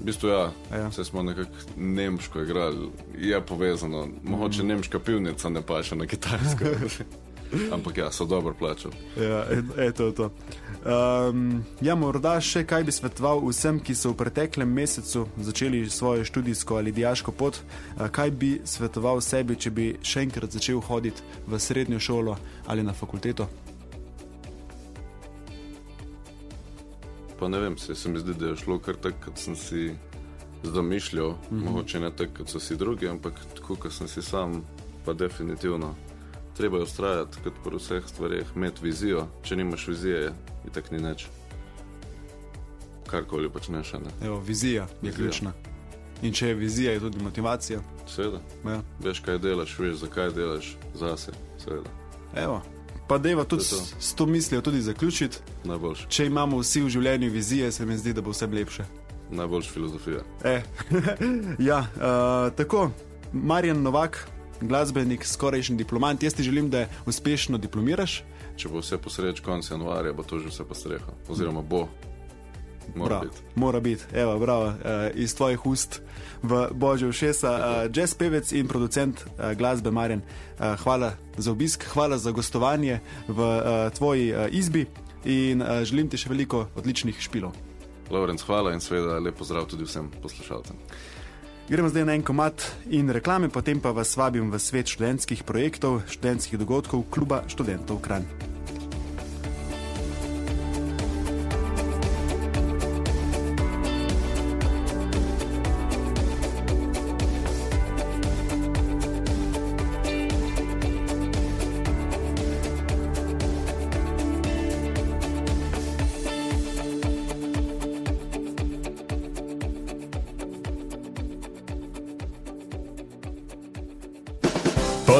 V 0.00 0.04
bistvu 0.04 0.28
ja, 0.28 0.52
Ja. 0.72 0.88
vse 0.88 1.04
smo 1.04 1.22
nekako 1.22 1.50
nemško 1.76 2.40
igrali, 2.42 2.90
je 3.18 3.40
povezano, 3.40 4.08
mogoče 4.24 4.62
nemška 4.62 4.98
pivnica 4.98 5.48
ne 5.48 5.62
paše 5.62 5.96
na 5.96 6.06
kitajsko. 6.06 6.64
Ampak 7.74 7.96
ja, 7.98 8.12
so 8.12 8.24
dobro 8.24 8.54
plačali. 8.54 8.94
Ja, 9.16 9.44
e- 9.50 9.86
eto 9.86 10.06
je 10.06 10.14
to. 10.14 10.30
Um, 10.84 11.64
ja, 11.80 11.94
morda 11.94 12.40
še 12.40 12.60
kaj 12.64 12.84
bi 12.84 12.92
svetoval 12.92 13.40
vsem, 13.48 13.80
ki 13.80 13.94
so 13.94 14.12
v 14.12 14.16
preteklem 14.20 14.68
mesecu 14.68 15.26
začeli 15.40 15.90
svojo 15.90 16.24
študijsko 16.24 16.76
ali 16.76 16.92
dijaško 16.92 17.32
pot. 17.32 17.58
Kaj 18.12 18.30
bi 18.30 18.60
svetoval 18.64 19.20
sebi, 19.20 19.56
če 19.56 19.70
bi 19.70 19.96
še 20.02 20.20
enkrat 20.28 20.52
začel 20.52 20.80
hoditi 20.80 21.24
v 21.46 21.58
srednjo 21.58 21.98
šolo 22.00 22.36
ali 22.66 22.82
na 22.82 22.92
fakulteto? 22.92 23.48
Pa 27.38 27.48
ne 27.48 27.58
vem, 27.58 27.78
se, 27.78 27.94
se 27.94 28.08
mi 28.08 28.18
zdi, 28.18 28.34
da 28.34 28.46
je 28.46 28.56
šlo 28.56 28.78
kar 28.78 28.96
tako, 28.96 29.16
kot 29.24 29.38
sem 29.38 29.56
si 29.56 29.94
zamišljal. 30.64 31.30
Mm 31.30 31.36
-hmm. 31.50 31.64
Mogoče 31.64 32.00
ne 32.00 32.10
tako, 32.10 32.32
kot 32.36 32.48
so 32.48 32.60
si 32.60 32.76
drugi, 32.76 33.08
ampak 33.08 33.32
tako, 33.54 33.74
kot 33.76 33.92
sem 33.92 34.08
si 34.08 34.22
sam, 34.22 34.64
pa 35.04 35.12
definitivno. 35.12 35.94
Treba 36.56 36.76
je 36.76 36.82
ustrajati, 36.82 37.38
kot 37.44 37.52
pri 37.64 37.76
vseh 37.76 38.02
stvareh, 38.06 38.46
imeti 38.56 38.80
vizijo. 38.82 39.26
Če 39.42 39.56
nimaš 39.56 39.88
vizije, 39.88 40.18
je 40.64 40.70
tako 40.72 40.94
ni 40.94 41.00
nič. 41.00 41.26
Karkoli 43.06 43.50
počneš, 43.50 43.92
ne. 43.92 44.26
Evo, 44.26 44.40
vizija 44.40 44.82
je 44.82 44.88
Vizija. 45.02 45.14
ključna. 45.16 45.52
In 46.22 46.32
če 46.32 46.48
je 46.48 46.54
vizija, 46.54 46.92
je 46.92 47.00
tudi 47.00 47.22
motivacija. 47.22 47.80
Seveda, 48.06 48.40
Ja. 48.64 48.82
veš, 49.00 49.20
kaj 49.20 49.38
delaš, 49.38 49.78
veš, 49.78 49.94
zakaj 49.96 50.30
delaš, 50.30 50.76
zase, 50.94 51.32
seveda. 51.58 51.90
Evo. 52.34 52.62
Pa 53.08 53.18
deva 53.18 53.44
tudi 53.44 53.64
To 53.64 53.76
to. 53.76 53.82
s, 54.00 54.14
to 54.14 54.26
mislijo 54.26 54.60
tudi 54.60 54.80
zaključiti. 54.80 55.38
Najboljš, 55.64 56.06
Če 56.08 56.26
imamo 56.26 56.58
vsi 56.58 56.82
v 56.82 56.88
življenju 56.88 57.30
vizije, 57.30 57.72
se 57.72 57.86
mi 57.86 57.96
zdi, 57.96 58.12
da 58.12 58.20
bo 58.20 58.30
vse 58.30 58.46
lepše. 58.46 58.84
najboljš 59.30 59.68
filozofija. 59.68 60.20
E, 60.44 60.62
ja, 61.68 61.78
uh, 61.78 62.52
tako, 62.54 62.90
Marjan 63.32 63.82
Novak, 63.82 64.28
glasbenik, 64.60 65.26
skorajšnji 65.26 65.76
diplomant. 65.76 66.22
Jaz 66.22 66.34
ti 66.34 66.42
želim, 66.42 66.70
da 66.70 66.86
uspešno 67.06 67.58
diplomiraš. 67.58 68.22
Če 68.56 68.68
bo 68.68 68.80
vse 68.80 68.98
posreč 68.98 69.40
konec 69.40 69.70
januarja, 69.70 70.12
bo 70.12 70.22
to 70.22 70.38
že 70.38 70.48
vse 70.48 70.64
postreha. 70.64 71.12
Oziroma 71.28 71.62
bo. 71.62 71.88
Mora 72.94 73.08
Bravo, 73.08 73.24
biti. 73.24 73.42
Mora 73.54 73.80
biti, 73.80 74.04
evo, 74.14 74.38
bravo, 74.38 74.66
uh, 74.66 74.74
iz 75.14 75.34
tvojih 75.36 75.66
ust 75.66 76.00
v 76.42 76.68
božje 76.72 77.08
ušesa. 77.08 77.50
Uh, 77.50 77.96
jazz 77.96 78.14
pevec 78.14 78.52
in 78.52 78.68
producent 78.68 79.20
uh, 79.20 79.52
glasbe 79.52 79.90
Marjan, 79.90 80.20
uh, 80.20 80.78
hvala 80.82 81.12
za 81.36 81.52
obisk, 81.52 81.84
hvala 81.92 82.18
za 82.18 82.30
gostovanje 82.30 83.00
v 83.28 83.40
uh, 83.40 83.92
tvoji 83.92 84.32
uh, 84.32 84.46
izbi 84.50 84.86
in 85.24 85.62
uh, 85.62 85.82
želim 85.84 86.08
ti 86.08 86.16
še 86.16 86.28
veliko 86.28 86.66
odličnih 86.76 87.20
špilov. 87.20 87.52
Lorenz, 88.10 88.42
hvala 88.46 88.72
in 88.72 88.80
seveda 88.80 89.18
lep 89.20 89.36
pozdrav 89.36 89.66
tudi 89.68 89.84
vsem 89.84 90.10
poslušalcem. 90.22 90.76
Gremo 91.68 91.88
zdaj 91.88 92.04
na 92.08 92.14
en 92.16 92.22
komat 92.22 92.64
in 92.90 93.10
reklame, 93.12 93.50
potem 93.52 93.80
pa 93.80 93.92
vas 93.92 94.16
vabim 94.16 94.48
v 94.50 94.56
svet 94.58 94.88
študentskih 94.88 95.44
projektov, 95.44 96.00
študentskih 96.08 96.56
dogodkov 96.58 97.04
kluba 97.12 97.42
študentov 97.44 98.00
Kran. 98.00 98.24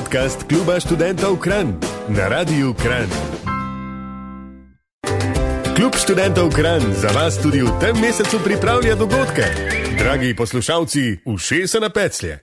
Podcast 0.08 0.48
Kluba 0.48 0.80
študentov 0.80 1.36
Kran 1.36 1.76
na 2.08 2.32
Radiu 2.32 2.72
Kran. 2.72 3.04
Klub 5.76 5.92
študentov 6.00 6.48
Kran 6.48 6.80
za 6.96 7.12
vas 7.12 7.36
tudi 7.36 7.60
v 7.60 7.68
tem 7.76 7.92
mesecu 7.92 8.40
pripravlja 8.40 8.96
dogodke. 8.96 9.44
Dragi 10.00 10.32
poslušalci, 10.32 11.28
ušesa 11.28 11.84
na 11.84 11.92
peclje. 11.92 12.40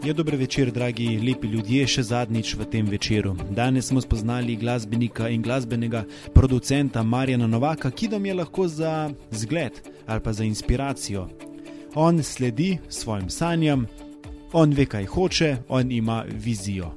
Je 0.00 0.12
dober 0.16 0.40
večer, 0.40 0.72
dragi 0.72 1.20
lepi 1.20 1.52
ljudje, 1.52 1.84
še 1.84 2.02
zadnjič 2.16 2.54
v 2.56 2.64
tem 2.64 2.88
večeru. 2.88 3.36
Danes 3.52 3.92
smo 3.92 4.00
spoznali 4.00 4.56
glasbenika 4.56 5.28
in 5.28 5.44
glasbenega 5.44 6.08
producenta 6.32 7.04
Marjana 7.04 7.44
Novaka, 7.44 7.92
ki 7.92 8.08
nam 8.08 8.24
je 8.24 8.34
lahko 8.40 8.64
za 8.64 9.12
zgled 9.28 9.84
ali 10.08 10.20
pa 10.24 10.32
za 10.32 10.48
inspiracijo. 10.48 11.28
On 11.94 12.22
sledi 12.22 12.78
svojim 12.88 13.30
sanjam, 13.30 13.86
on 14.52 14.72
ve, 14.72 14.86
kaj 14.86 15.04
hoče, 15.04 15.56
on 15.68 15.92
ima 15.92 16.24
vizijo. 16.28 16.92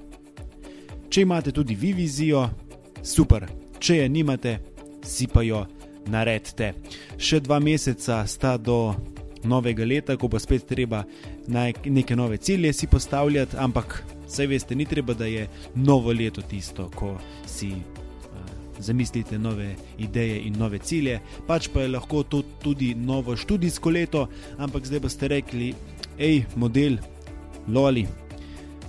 Če 1.09 1.21
imate 1.21 1.51
tudi 1.51 1.75
vi 1.75 1.93
vizijo, 1.93 2.49
super, 3.03 3.47
če 3.79 3.97
je 3.97 4.09
nimate, 4.09 4.57
si 5.03 5.27
pa 5.27 5.41
jo 5.43 5.65
naredite. 6.05 6.73
Še 7.17 7.39
dva 7.39 7.59
meseca 7.59 8.23
sta 8.27 8.57
do 8.57 8.93
novega 9.43 9.85
leta, 9.85 10.17
ko 10.17 10.27
bo 10.27 10.39
spet 10.39 10.65
treba 10.69 11.03
neke 11.47 12.15
nove 12.15 12.37
cilje 12.37 12.73
si 12.73 12.87
postavljati, 12.87 13.57
ampak 13.59 14.03
saj 14.27 14.47
veste, 14.47 14.75
ni 14.75 14.85
treba, 14.85 15.13
da 15.13 15.25
je 15.25 15.47
novo 15.75 16.13
leto 16.13 16.41
tisto, 16.41 16.89
ko 16.95 17.17
si 17.45 17.73
zamislite 18.79 19.39
nove 19.39 19.75
ideje 19.97 20.41
in 20.47 20.57
nove 20.57 20.79
cilje, 20.79 21.19
pač 21.47 21.69
pa 21.73 21.81
je 21.81 21.93
lahko 21.93 22.23
to 22.23 22.41
tudi 22.63 22.93
novo 22.95 23.35
študijsko 23.37 23.89
leto, 23.89 24.27
ampak 24.57 24.85
zdaj 24.85 24.99
boste 24.99 25.27
rekli, 25.27 25.73
hej, 26.17 26.43
model, 26.55 26.97
loli. 27.67 28.07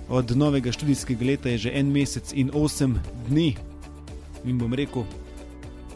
Od 0.09 0.31
novega 0.37 0.71
študijskega 0.71 1.25
leta 1.25 1.49
je 1.49 1.57
že 1.57 1.73
en 1.73 1.91
mesec 1.91 2.33
in 2.33 2.51
osem 2.53 2.99
dni. 3.29 3.55
In 4.45 4.57
bom 4.57 4.73
rekel, 4.73 5.05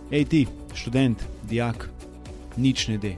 hej 0.09 0.25
ti, 0.25 0.45
študent, 0.73 1.21
dijak, 1.49 1.89
nič 2.57 2.87
ne 2.87 2.97
de. 2.97 3.15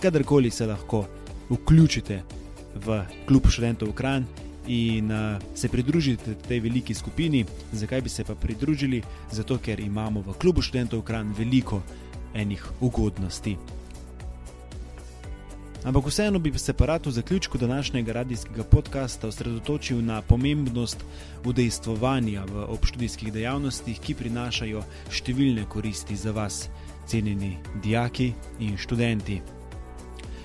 Kadarkoli 0.00 0.50
se 0.50 0.66
lahko 0.66 1.04
vključite 1.50 2.22
v 2.74 3.02
klub 3.26 3.50
študentov 3.50 3.92
Kran 3.92 4.24
in 4.66 5.10
uh, 5.10 5.42
se 5.54 5.68
pridružite 5.68 6.34
tej 6.34 6.60
veliki 6.60 6.94
skupini. 6.94 7.44
Zakaj 7.72 8.00
bi 8.00 8.08
se 8.08 8.24
pa 8.24 8.34
pridružili? 8.34 9.02
Zato, 9.32 9.58
ker 9.58 9.80
imamo 9.80 10.20
v 10.20 10.34
klubu 10.38 10.62
študentov 10.62 11.02
Kran 11.02 11.34
veliko 11.38 11.82
enih 12.34 12.64
ugodnosti. 12.80 13.56
Ampak 15.84 16.06
vseeno 16.06 16.38
bi 16.38 16.58
se 16.58 16.72
pa 16.72 16.86
rad 16.86 17.06
v 17.06 17.10
zaključku 17.10 17.58
današnjega 17.58 18.12
radijskega 18.12 18.64
podcasta 18.64 19.28
osredotočil 19.28 20.04
na 20.04 20.22
pomembnost 20.22 21.04
udejstvovanja 21.44 22.44
v 22.44 22.64
obštudijskih 22.68 23.32
dejavnostih, 23.32 24.00
ki 24.00 24.14
prinašajo 24.14 24.82
številne 25.08 25.64
koristi 25.68 26.16
za 26.16 26.34
vas, 26.36 26.68
cenjeni 27.08 27.56
dijaki 27.82 28.32
in 28.60 28.76
študenti. 28.76 29.40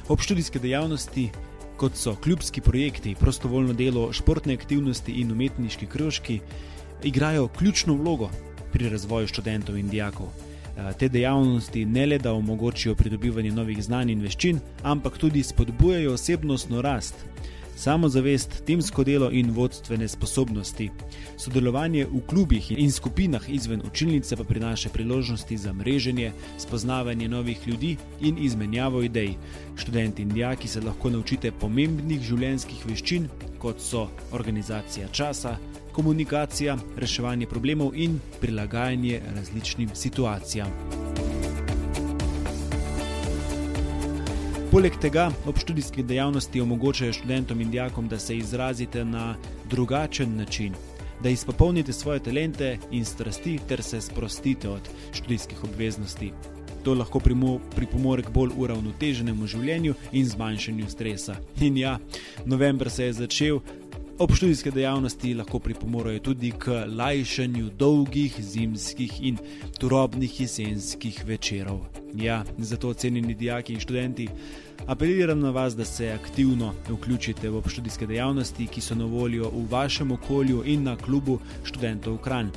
Obštudijske 0.07 0.59
dejavnosti, 0.59 1.29
kot 1.77 1.95
so 1.95 2.15
klubski 2.15 2.61
projekti, 2.61 3.15
prostovoljno 3.19 3.73
delo, 3.73 4.13
športne 4.13 4.53
aktivnosti 4.53 5.11
in 5.11 5.31
umetniški 5.31 5.85
krožki, 5.85 6.39
igrajo 7.03 7.47
ključno 7.47 7.93
vlogo 7.93 8.29
pri 8.71 8.89
razvoju 8.89 9.27
študentov 9.27 9.77
in 9.77 9.89
dijakov. 9.89 10.27
Eh, 10.77 10.93
Te 10.99 11.09
dejavnosti 11.09 11.85
ne 11.85 12.05
le 12.05 12.17
da 12.17 12.33
omogočijo 12.33 12.95
pridobivanje 12.95 13.51
novih 13.51 13.83
znanj 13.83 14.11
in 14.11 14.21
veščin, 14.21 14.59
ampak 14.83 15.17
tudi 15.17 15.43
spodbujajo 15.43 16.13
osebnostno 16.13 16.81
rast, 16.81 17.15
samozavest, 17.75 18.63
timsko 18.65 19.03
delo 19.03 19.29
in 19.31 19.51
vodstvene 19.51 20.07
sposobnosti. 20.07 20.89
Sodelovanje 21.37 22.05
v 22.05 22.21
klubih 22.27 22.71
in 22.71 22.91
skupinah 22.91 23.49
izven 23.49 23.81
učilnice 23.85 24.35
pa 24.35 24.43
prinaša 24.43 24.89
priložnosti 24.89 25.57
za 25.57 25.73
mreženje, 25.73 26.31
spoznavanje 26.57 27.27
novih 27.27 27.67
ljudi 27.67 27.97
in 28.21 28.37
izmenjavo 28.37 29.01
idej. 29.01 29.35
Študenti 29.75 30.21
in 30.21 30.29
dijaki 30.29 30.67
se 30.67 30.81
lahko 30.81 31.09
naučite 31.09 31.51
pomembnih 31.51 32.21
življenjskih 32.21 32.85
veščin, 32.85 33.29
kot 33.59 33.81
so 33.81 34.07
organizacija 34.31 35.07
časa, 35.07 35.57
komunikacija, 35.95 36.77
reševanje 36.97 37.47
problemov 37.47 37.95
in 37.95 38.19
prilagajanje 38.41 39.21
različnim 39.35 39.89
situacijam. 39.93 41.34
Poleg 44.75 44.97
tega 44.99 45.29
obštudijske 45.47 46.03
dejavnosti 46.03 46.61
omogočajo 46.61 47.13
študentom 47.13 47.61
in 47.61 47.69
dijakom, 47.71 48.07
da 48.07 48.19
se 48.19 48.35
izrazite 48.37 49.05
na 49.05 49.35
drugačen 49.69 50.35
način, 50.35 50.73
da 51.23 51.29
izpopolnite 51.29 51.93
svoje 51.93 52.19
talente 52.19 52.77
in 52.91 53.05
strasti 53.05 53.59
ter 53.67 53.83
se 53.83 54.01
sprostite 54.01 54.69
od 54.69 54.89
študijskih 55.13 55.63
obveznosti. 55.63 56.31
To 56.83 56.93
lahko 56.93 57.21
pripomore 57.75 58.23
k 58.23 58.29
bolj 58.29 58.51
uravnoteženemu 58.57 59.47
življenju 59.47 59.93
in 60.11 60.25
zmanjšanju 60.25 60.89
stresa. 60.89 61.35
In 61.61 61.77
ja, 61.77 61.97
november 62.45 62.89
se 62.89 63.05
je 63.05 63.13
začel, 63.13 63.59
Obštudijske 64.19 64.71
dejavnosti 64.71 65.33
lahko 65.33 65.59
pripomorejo 65.59 66.19
tudi 66.19 66.51
k 66.59 66.85
lajšanju 66.87 67.69
dolgih 67.77 68.35
zimskih 68.39 69.11
in 69.21 69.37
turobnih 69.79 70.41
jesenskih 70.41 71.23
večerov. 71.25 71.81
Ja, 72.13 72.43
zato 72.57 72.93
cenjeni 72.93 73.33
dijaki 73.33 73.73
in 73.73 73.79
študenti, 73.79 74.27
apeliram 74.87 75.39
na 75.39 75.49
vas, 75.49 75.75
da 75.75 75.85
se 75.85 76.09
aktivno 76.11 76.73
vključite 76.89 77.49
v 77.49 77.57
obštudijske 77.57 78.07
dejavnosti, 78.07 78.67
ki 78.67 78.81
so 78.81 78.95
na 78.95 79.05
voljo 79.05 79.49
v 79.49 79.65
vašem 79.71 80.11
okolju 80.11 80.63
in 80.65 80.83
na 80.83 80.95
klubu 80.95 81.39
študentov 81.63 82.17
Kran. 82.17 82.51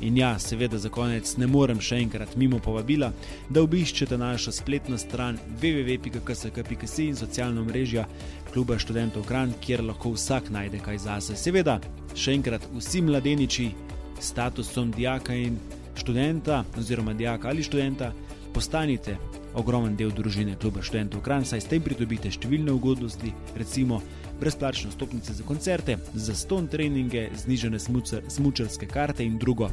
In 0.00 0.16
ja, 0.16 0.38
seveda 0.38 0.78
za 0.78 0.88
konec 0.88 1.36
ne 1.36 1.46
morem 1.46 1.80
še 1.80 1.98
enkrat 2.00 2.32
mimo 2.40 2.58
povabila, 2.58 3.10
da 3.50 3.60
obiščete 3.60 4.16
našo 4.18 4.52
spletno 4.52 4.98
stran 4.98 5.36
www.ksk.si 5.60 7.06
in 7.06 7.16
socialno 7.16 7.64
mrežo 7.64 8.06
kluba 8.52 8.78
študentov 8.80 9.26
Kran, 9.28 9.52
kjer 9.60 9.84
lahko 9.84 10.14
vsak 10.16 10.48
najde 10.50 10.80
kaj 10.80 11.02
zase. 11.04 11.36
Seveda, 11.36 11.76
še 12.16 12.32
enkrat 12.38 12.64
vsi 12.72 13.04
mladeniči 13.04 13.68
s 14.16 14.32
statusom 14.32 14.94
dijaka 14.96 15.36
in 15.36 15.60
študenta, 16.00 16.64
oziroma 16.80 17.12
dijaka 17.14 17.52
ali 17.52 17.62
študenta, 17.62 18.12
postanite 18.54 19.18
ogromen 19.54 19.96
del 19.96 20.14
družine 20.16 20.56
kluba 20.56 20.82
študentov 20.82 21.20
Kran, 21.26 21.44
saj 21.44 21.60
s 21.60 21.70
tem 21.70 21.82
pridobite 21.82 22.30
številne 22.32 22.72
ugodnosti, 22.72 23.34
recimo 23.58 24.00
brezplačne 24.40 24.90
stopnice 24.90 25.34
za 25.34 25.44
koncerte, 25.44 25.96
zaston 26.14 26.68
treninge, 26.68 27.28
znižene 27.36 27.78
smučar, 27.78 28.20
smučarske 28.28 28.86
karte 28.86 29.24
in 29.24 29.38
drugo. 29.38 29.70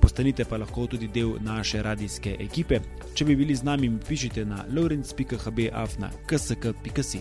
Postanite 0.00 0.44
pa 0.44 0.56
lahko 0.56 0.86
tudi 0.86 1.08
del 1.08 1.32
naše 1.40 1.82
radijske 1.82 2.36
ekipe. 2.40 2.80
Če 3.14 3.24
bi 3.24 3.36
bili 3.36 3.54
z 3.54 3.62
nami, 3.62 3.88
mi 3.88 3.98
pišite 4.08 4.44
na 4.44 4.64
lawrence.hbafna.ksk.si. 4.68 7.18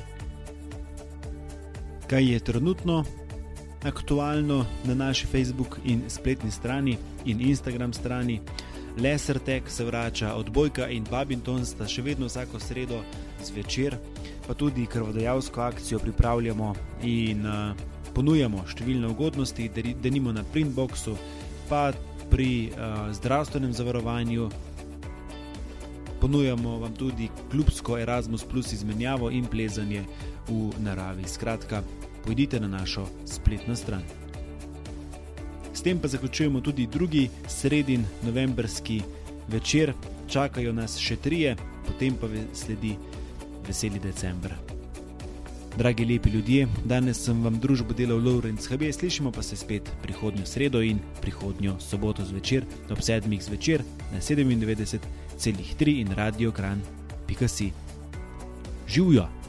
Kaj 2.09 2.33
je 2.33 2.39
trenutno 2.39 3.05
aktualno 3.83 4.65
na 4.85 4.95
naši 4.95 5.27
Facebook 5.27 5.79
in 5.85 6.01
spletni 6.09 6.51
strani 6.51 6.97
in 7.25 7.41
Instagram 7.41 7.93
strani? 7.93 8.41
Lesertek 8.97 9.69
se 9.69 9.85
vrača, 9.85 10.35
odbojka 10.35 10.87
in 10.87 11.05
Babington 11.09 11.65
sta 11.65 11.87
še 11.87 12.03
vedno 12.03 12.27
vsako 12.27 12.59
sredo 12.59 12.99
zvečer, 13.43 13.95
pa 14.47 14.53
tudi 14.53 14.85
krvodajalsko 14.85 15.61
akcijo 15.61 15.99
pripravljamo 15.99 16.73
in 17.07 17.45
uh, 17.47 17.71
ponujamo 18.13 18.65
številne 18.67 19.07
ugodnosti, 19.07 19.69
da 19.71 20.09
nimo 20.11 20.33
na 20.35 20.43
printboxu, 20.43 21.15
pa 21.69 21.91
pri 22.31 22.71
uh, 22.71 23.07
zdravstvenem 23.15 23.73
zavarovanju. 23.73 24.49
Ponujamo 26.21 26.77
vam 26.83 26.93
tudi 26.93 27.31
klubsko 27.49 27.97
Erasmus 27.97 28.43
Plus 28.45 28.75
izmenjavo 28.75 29.31
in 29.33 29.47
plezanje 29.49 30.03
v 30.47 30.67
naravi. 30.83 31.25
Skratka, 31.25 31.81
pojdite 32.25 32.59
na 32.59 32.67
našo 32.67 33.07
spletno 33.25 33.75
stran. 33.75 34.03
S 35.81 35.83
tem 35.83 35.99
pa 35.99 36.07
zaključujemo 36.07 36.61
tudi 36.61 36.87
drugi 36.87 37.29
sredin 37.47 38.05
novembrski 38.23 39.01
večer, 39.47 39.93
čakajo 40.29 40.73
nas 40.73 40.99
še 41.01 41.15
trije, 41.15 41.55
potem 41.87 42.13
pa 42.21 42.29
sledi 42.53 42.91
veseli 43.65 43.99
decembr. 43.99 44.53
Dragi 45.77 46.05
lepi 46.05 46.29
ljudje, 46.29 46.67
danes 46.85 47.23
sem 47.25 47.41
vam 47.41 47.57
družbo 47.59 47.97
delal 47.97 48.21
Lawrence 48.21 48.69
HB, 48.69 48.93
slišimo 48.93 49.31
pa 49.31 49.41
se 49.41 49.57
spet 49.57 49.89
prihodnjo 50.03 50.45
sredo 50.45 50.85
in 50.85 51.01
prihodnjo 51.21 51.79
soboto 51.79 52.25
zvečer 52.29 52.69
ob 52.91 53.01
7. 53.01 53.41
zvečer 53.41 53.81
na 54.13 54.21
97,3 54.21 55.99
in 56.01 56.13
radio 56.13 56.51
kran.si. 56.51 57.71
Živijo! 58.87 59.40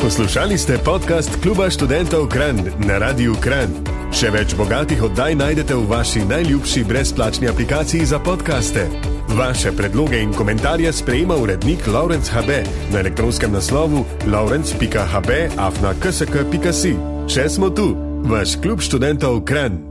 Poslušali 0.00 0.58
ste 0.58 0.80
podcast 0.80 1.28
Kluba 1.42 1.68
študentov 1.70 2.32
Kran 2.32 2.56
na 2.88 2.96
Radiu 2.96 3.36
Kran. 3.36 3.68
Še 4.08 4.32
več 4.32 4.54
bogatih 4.56 4.96
oddaj 5.04 5.36
najdete 5.36 5.76
v 5.76 5.84
vaši 5.92 6.24
najljubši 6.24 6.84
brezplačni 6.88 7.50
aplikaciji 7.52 8.08
za 8.08 8.16
podkaste. 8.16 8.88
Vaše 9.36 9.76
predloge 9.76 10.22
in 10.24 10.32
komentarje 10.32 10.88
sprejema 10.92 11.36
urednik 11.36 11.84
Laurence 11.84 12.32
HB 12.32 12.64
na 12.96 13.04
elektronskem 13.04 13.52
naslovu 13.52 14.06
laurence.hb 14.24 15.30
afna 15.60 15.92
ksk.si. 16.00 16.96
Še 17.28 17.48
smo 17.52 17.68
tu, 17.68 17.92
vaš 18.24 18.56
klub 18.56 18.80
študentov 18.80 19.44
Kran. 19.44 19.89